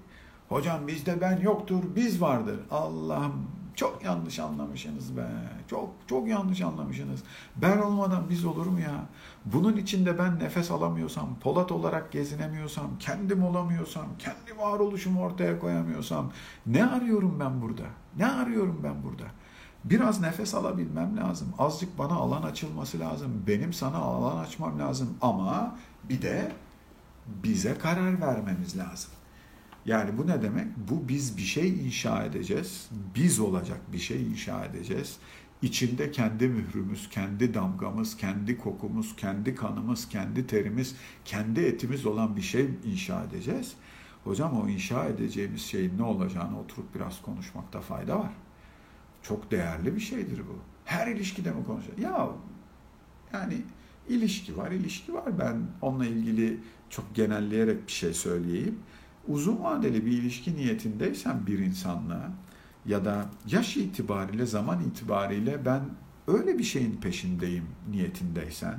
[0.49, 2.61] hocam bizde ben yoktur, biz vardır.
[2.71, 5.27] Allah'ım çok yanlış anlamışsınız be.
[5.71, 7.21] Çok çok yanlış anlamışsınız.
[7.57, 9.05] Ben olmadan biz olur mu ya?
[9.45, 16.33] Bunun içinde ben nefes alamıyorsam, Polat olarak gezinemiyorsam, kendim olamıyorsam, kendi varoluşumu ortaya koyamıyorsam
[16.67, 17.85] ne arıyorum ben burada?
[18.17, 19.25] Ne arıyorum ben burada?
[19.85, 21.49] Biraz nefes alabilmem lazım.
[21.59, 23.45] Azıcık bana alan açılması lazım.
[23.47, 25.15] Benim sana alan açmam lazım.
[25.21, 25.77] Ama
[26.09, 26.53] bir de
[27.27, 29.11] bize karar vermemiz lazım.
[29.87, 30.67] Yani bu ne demek?
[30.77, 32.89] Bu biz bir şey inşa edeceğiz.
[33.15, 35.17] Biz olacak bir şey inşa edeceğiz.
[35.63, 42.43] İçinde kendi mührümüz, kendi damgamız, kendi kokumuz, kendi kanımız, kendi terimiz, kendi etimiz olan bir
[42.43, 43.75] şey inşa edeceğiz.
[44.25, 48.33] Hocam o inşa edeceğimiz şeyin ne olacağını oturup biraz konuşmakta fayda var.
[49.23, 50.59] Çok değerli bir şeydir bu.
[50.85, 52.01] Her ilişkide mi konuşacağız?
[52.01, 52.29] Ya
[53.33, 53.63] yani
[54.09, 55.39] ilişki var, ilişki var.
[55.39, 56.61] Ben onunla ilgili
[56.91, 58.79] çok genelleyerek bir şey söyleyeyim
[59.29, 62.31] uzun vadeli bir ilişki niyetindeysen bir insanla
[62.87, 65.83] ya da yaş itibariyle, zaman itibariyle ben
[66.29, 68.79] öyle bir şeyin peşindeyim niyetindeysen,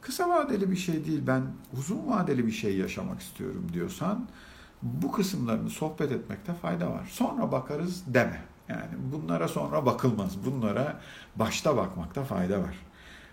[0.00, 1.42] kısa vadeli bir şey değil ben
[1.78, 4.28] uzun vadeli bir şey yaşamak istiyorum diyorsan
[4.82, 7.08] bu kısımlarını sohbet etmekte fayda var.
[7.10, 8.40] Sonra bakarız deme.
[8.68, 10.44] Yani bunlara sonra bakılmaz.
[10.46, 11.00] Bunlara
[11.36, 12.76] başta bakmakta fayda var.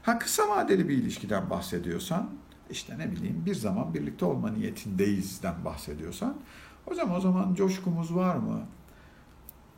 [0.03, 2.29] Ha kısa vadeli bir ilişkiden bahsediyorsan
[2.71, 6.37] işte ne bileyim bir zaman birlikte olma niyetindeyizden bahsediyorsan
[6.85, 8.61] hocam o zaman coşkumuz var mı?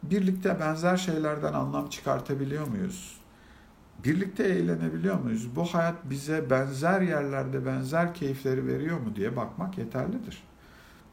[0.03, 3.17] Birlikte benzer şeylerden anlam çıkartabiliyor muyuz?
[4.03, 5.55] Birlikte eğlenebiliyor muyuz?
[5.55, 10.43] Bu hayat bize benzer yerlerde benzer keyifleri veriyor mu diye bakmak yeterlidir.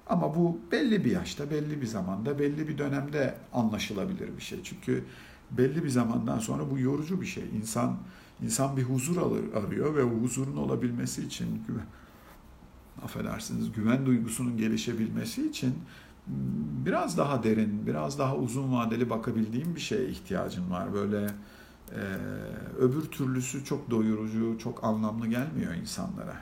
[0.06, 4.62] Ama bu belli bir yaşta, belli bir zamanda, belli bir dönemde anlaşılabilir bir şey.
[4.62, 5.04] Çünkü
[5.50, 7.44] belli bir zamandan sonra bu yorucu bir şey.
[7.56, 7.96] İnsan
[8.42, 11.86] İnsan bir huzur alır, arıyor ve o huzurun olabilmesi için güven,
[13.04, 15.74] affedersiniz güven duygusunun gelişebilmesi için
[16.86, 20.94] biraz daha derin, biraz daha uzun vadeli bakabildiğim bir şeye ihtiyacın var.
[20.94, 21.26] Böyle
[21.90, 22.00] e,
[22.78, 26.36] öbür türlüsü çok doyurucu, çok anlamlı gelmiyor insanlara.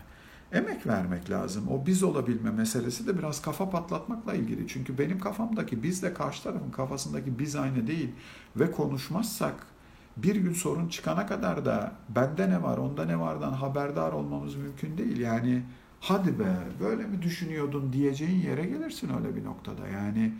[0.53, 1.69] emek vermek lazım.
[1.69, 4.69] O biz olabilme meselesi de biraz kafa patlatmakla ilgili.
[4.69, 8.11] Çünkü benim kafamdaki biz de karşı tarafın kafasındaki biz aynı değil.
[8.57, 9.55] Ve konuşmazsak
[10.17, 14.99] bir gün sorun çıkana kadar da bende ne var, onda ne vardan haberdar olmamız mümkün
[14.99, 15.21] değil.
[15.21, 15.63] Yani
[16.01, 19.89] hadi be böyle mi düşünüyordun diyeceğin yere gelirsin öyle bir noktada.
[19.89, 20.33] Yani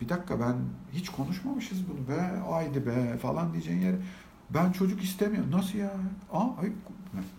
[0.00, 0.56] bir dakika ben
[0.92, 3.96] hiç konuşmamışız bunu be, haydi be falan diyeceğin yere.
[4.50, 5.50] Ben çocuk istemiyorum.
[5.50, 5.92] Nasıl ya?
[6.32, 6.72] Aa, ay,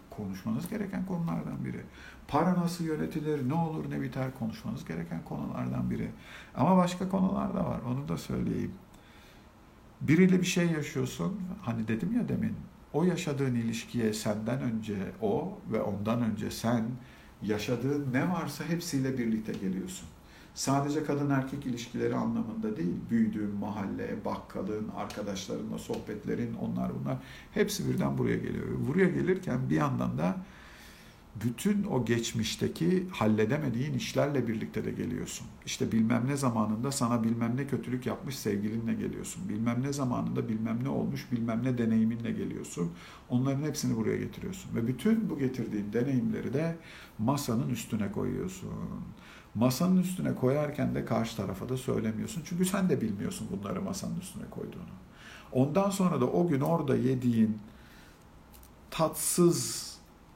[0.09, 1.81] konuşmanız gereken konulardan biri.
[2.27, 6.11] Para nasıl yönetilir, ne olur ne biter konuşmanız gereken konulardan biri.
[6.55, 8.71] Ama başka konular da var, onu da söyleyeyim.
[10.01, 12.55] Biriyle bir şey yaşıyorsun, hani dedim ya demin,
[12.93, 16.83] o yaşadığın ilişkiye senden önce o ve ondan önce sen
[17.43, 20.07] yaşadığın ne varsa hepsiyle birlikte geliyorsun.
[20.53, 27.17] Sadece kadın erkek ilişkileri anlamında değil, büyüdüğün mahalle, bakkalın, arkadaşlarınla sohbetlerin, onlar bunlar
[27.53, 28.65] hepsi birden buraya geliyor.
[28.87, 30.37] Buraya gelirken bir yandan da
[31.35, 35.47] bütün o geçmişteki halledemediğin işlerle birlikte de geliyorsun.
[35.65, 39.49] İşte bilmem ne zamanında sana bilmem ne kötülük yapmış sevgilinle geliyorsun.
[39.49, 42.91] Bilmem ne zamanında bilmem ne olmuş bilmem ne deneyiminle geliyorsun.
[43.29, 44.75] Onların hepsini buraya getiriyorsun.
[44.75, 46.75] Ve bütün bu getirdiğin deneyimleri de
[47.19, 48.69] masanın üstüne koyuyorsun.
[49.55, 52.41] Masanın üstüne koyarken de karşı tarafa da söylemiyorsun.
[52.45, 54.99] Çünkü sen de bilmiyorsun bunları masanın üstüne koyduğunu.
[55.51, 57.57] Ondan sonra da o gün orada yediğin
[58.91, 59.88] tatsız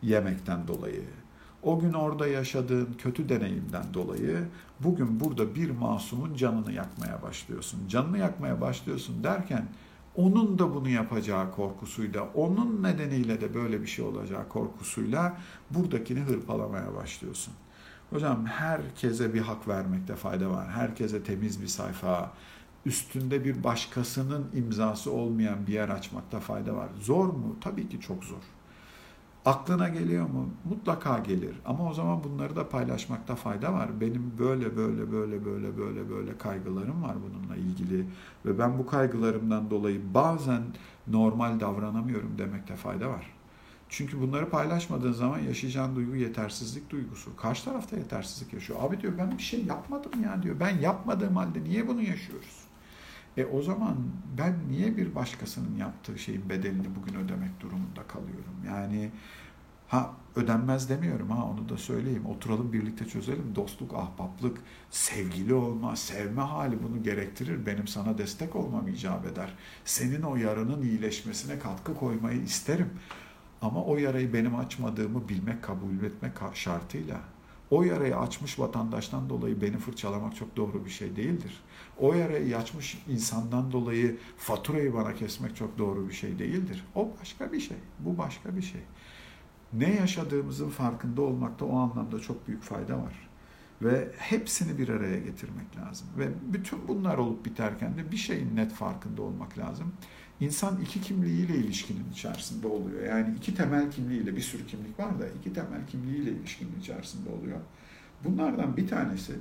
[0.03, 1.03] yemekten dolayı,
[1.63, 4.47] o gün orada yaşadığın kötü deneyimden dolayı
[4.79, 7.87] bugün burada bir masumun canını yakmaya başlıyorsun.
[7.87, 9.67] Canını yakmaya başlıyorsun derken
[10.15, 15.37] onun da bunu yapacağı korkusuyla, onun nedeniyle de böyle bir şey olacağı korkusuyla
[15.71, 17.53] buradakini hırpalamaya başlıyorsun.
[18.09, 20.69] Hocam herkese bir hak vermekte fayda var.
[20.69, 22.33] Herkese temiz bir sayfa,
[22.85, 26.89] üstünde bir başkasının imzası olmayan bir yer açmakta fayda var.
[26.99, 27.55] Zor mu?
[27.61, 28.41] Tabii ki çok zor.
[29.45, 30.49] Aklına geliyor mu?
[30.69, 31.55] Mutlaka gelir.
[31.65, 34.01] Ama o zaman bunları da paylaşmakta fayda var.
[34.01, 38.05] Benim böyle böyle böyle böyle böyle böyle kaygılarım var bununla ilgili
[38.45, 40.61] ve ben bu kaygılarımdan dolayı bazen
[41.07, 43.33] normal davranamıyorum demekte fayda var.
[43.89, 47.35] Çünkü bunları paylaşmadığın zaman yaşayacağın duygu yetersizlik duygusu.
[47.35, 48.79] Karşı tarafta yetersizlik yaşıyor.
[48.81, 50.55] Abi diyor ben bir şey yapmadım ya diyor.
[50.59, 52.63] Ben yapmadığım halde niye bunu yaşıyoruz?
[53.37, 53.97] E o zaman
[54.37, 58.55] ben niye bir başkasının yaptığı şeyin bedelini bugün ödemek durumunda kalıyorum?
[58.67, 59.11] Yani
[59.87, 62.25] ha ödenmez demiyorum ha onu da söyleyeyim.
[62.25, 63.55] Oturalım birlikte çözelim.
[63.55, 64.57] Dostluk, ahbaplık,
[64.89, 67.65] sevgili olma, sevme hali bunu gerektirir.
[67.65, 69.53] Benim sana destek olmam icap eder.
[69.85, 72.89] Senin o yaranın iyileşmesine katkı koymayı isterim.
[73.61, 77.19] Ama o yarayı benim açmadığımı bilmek, kabul etmek şartıyla.
[77.71, 81.61] O yarayı açmış vatandaştan dolayı beni fırçalamak çok doğru bir şey değildir.
[81.99, 86.85] O yarayı açmış insandan dolayı faturayı bana kesmek çok doğru bir şey değildir.
[86.95, 87.77] O başka bir şey.
[87.99, 88.81] Bu başka bir şey.
[89.73, 93.29] Ne yaşadığımızın farkında olmakta o anlamda çok büyük fayda var.
[93.81, 96.07] Ve hepsini bir araya getirmek lazım.
[96.17, 99.93] Ve bütün bunlar olup biterken de bir şeyin net farkında olmak lazım.
[100.39, 103.03] İnsan iki kimliğiyle ilişkinin içerisinde oluyor.
[103.03, 107.59] Yani iki temel kimliğiyle bir sürü kimlik var da iki temel kimliğiyle ilişkinin içerisinde oluyor.
[108.23, 109.33] Bunlardan bir tanesi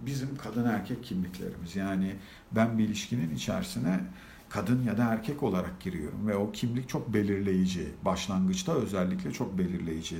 [0.00, 1.76] bizim kadın erkek kimliklerimiz.
[1.76, 2.16] Yani
[2.52, 4.00] ben bir ilişkinin içerisine
[4.48, 7.88] kadın ya da erkek olarak giriyorum ve o kimlik çok belirleyici.
[8.04, 10.18] Başlangıçta özellikle çok belirleyici.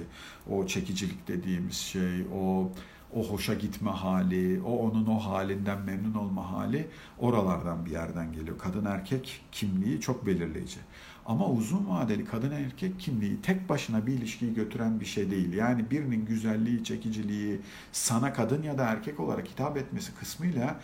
[0.51, 2.73] O çekicilik dediğimiz şey, o
[3.15, 6.87] o hoşa gitme hali, o onun o halinden memnun olma hali
[7.19, 8.59] oralardan bir yerden geliyor.
[8.59, 10.79] Kadın erkek kimliği çok belirleyici.
[11.27, 15.53] Ama uzun vadeli kadın erkek kimliği tek başına bir ilişkiyi götüren bir şey değil.
[15.53, 17.61] Yani birinin güzelliği, çekiciliği
[17.93, 20.81] sana kadın ya da erkek olarak hitap etmesi kısmıyla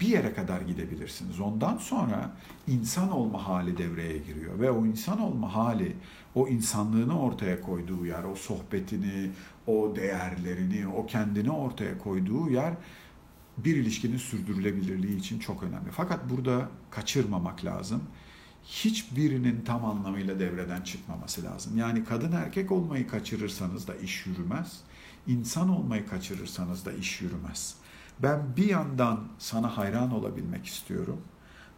[0.00, 1.40] bir yere kadar gidebilirsiniz.
[1.40, 2.30] Ondan sonra
[2.66, 5.96] insan olma hali devreye giriyor ve o insan olma hali
[6.34, 9.30] o insanlığını ortaya koyduğu yer, o sohbetini,
[9.66, 12.74] o değerlerini, o kendini ortaya koyduğu yer
[13.58, 15.90] bir ilişkinin sürdürülebilirliği için çok önemli.
[15.90, 18.02] Fakat burada kaçırmamak lazım.
[18.70, 21.78] Hiçbirinin tam anlamıyla devreden çıkmaması lazım.
[21.78, 24.80] Yani kadın erkek olmayı kaçırırsanız da iş yürümez.
[25.26, 27.74] İnsan olmayı kaçırırsanız da iş yürümez.
[28.18, 31.20] Ben bir yandan sana hayran olabilmek istiyorum.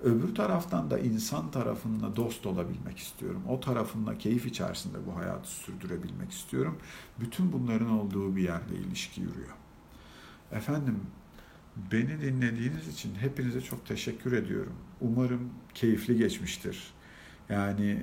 [0.03, 3.43] Öbür taraftan da insan tarafında dost olabilmek istiyorum.
[3.49, 6.79] O tarafında keyif içerisinde bu hayatı sürdürebilmek istiyorum.
[7.21, 9.57] Bütün bunların olduğu bir yerde ilişki yürüyor.
[10.53, 11.01] Efendim
[11.93, 14.75] beni dinlediğiniz için hepinize çok teşekkür ediyorum.
[15.03, 16.95] Umarım keyifli geçmiştir.
[17.49, 17.99] Yani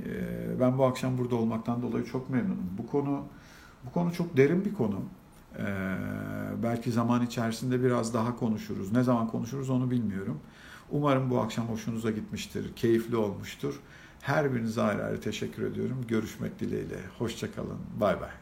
[0.59, 2.69] ben bu akşam burada olmaktan dolayı çok memnunum.
[2.77, 3.23] Bu konu
[3.85, 5.01] bu konu çok derin bir konu.
[5.57, 5.95] Ee,
[6.63, 8.91] belki zaman içerisinde biraz daha konuşuruz.
[8.91, 10.39] Ne zaman konuşuruz onu bilmiyorum.
[10.91, 13.79] Umarım bu akşam hoşunuza gitmiştir, keyifli olmuştur.
[14.21, 16.05] Her birinize ayrı ayrı teşekkür ediyorum.
[16.07, 16.97] Görüşmek dileğiyle.
[17.17, 17.79] Hoşçakalın.
[17.99, 18.38] Bay bay.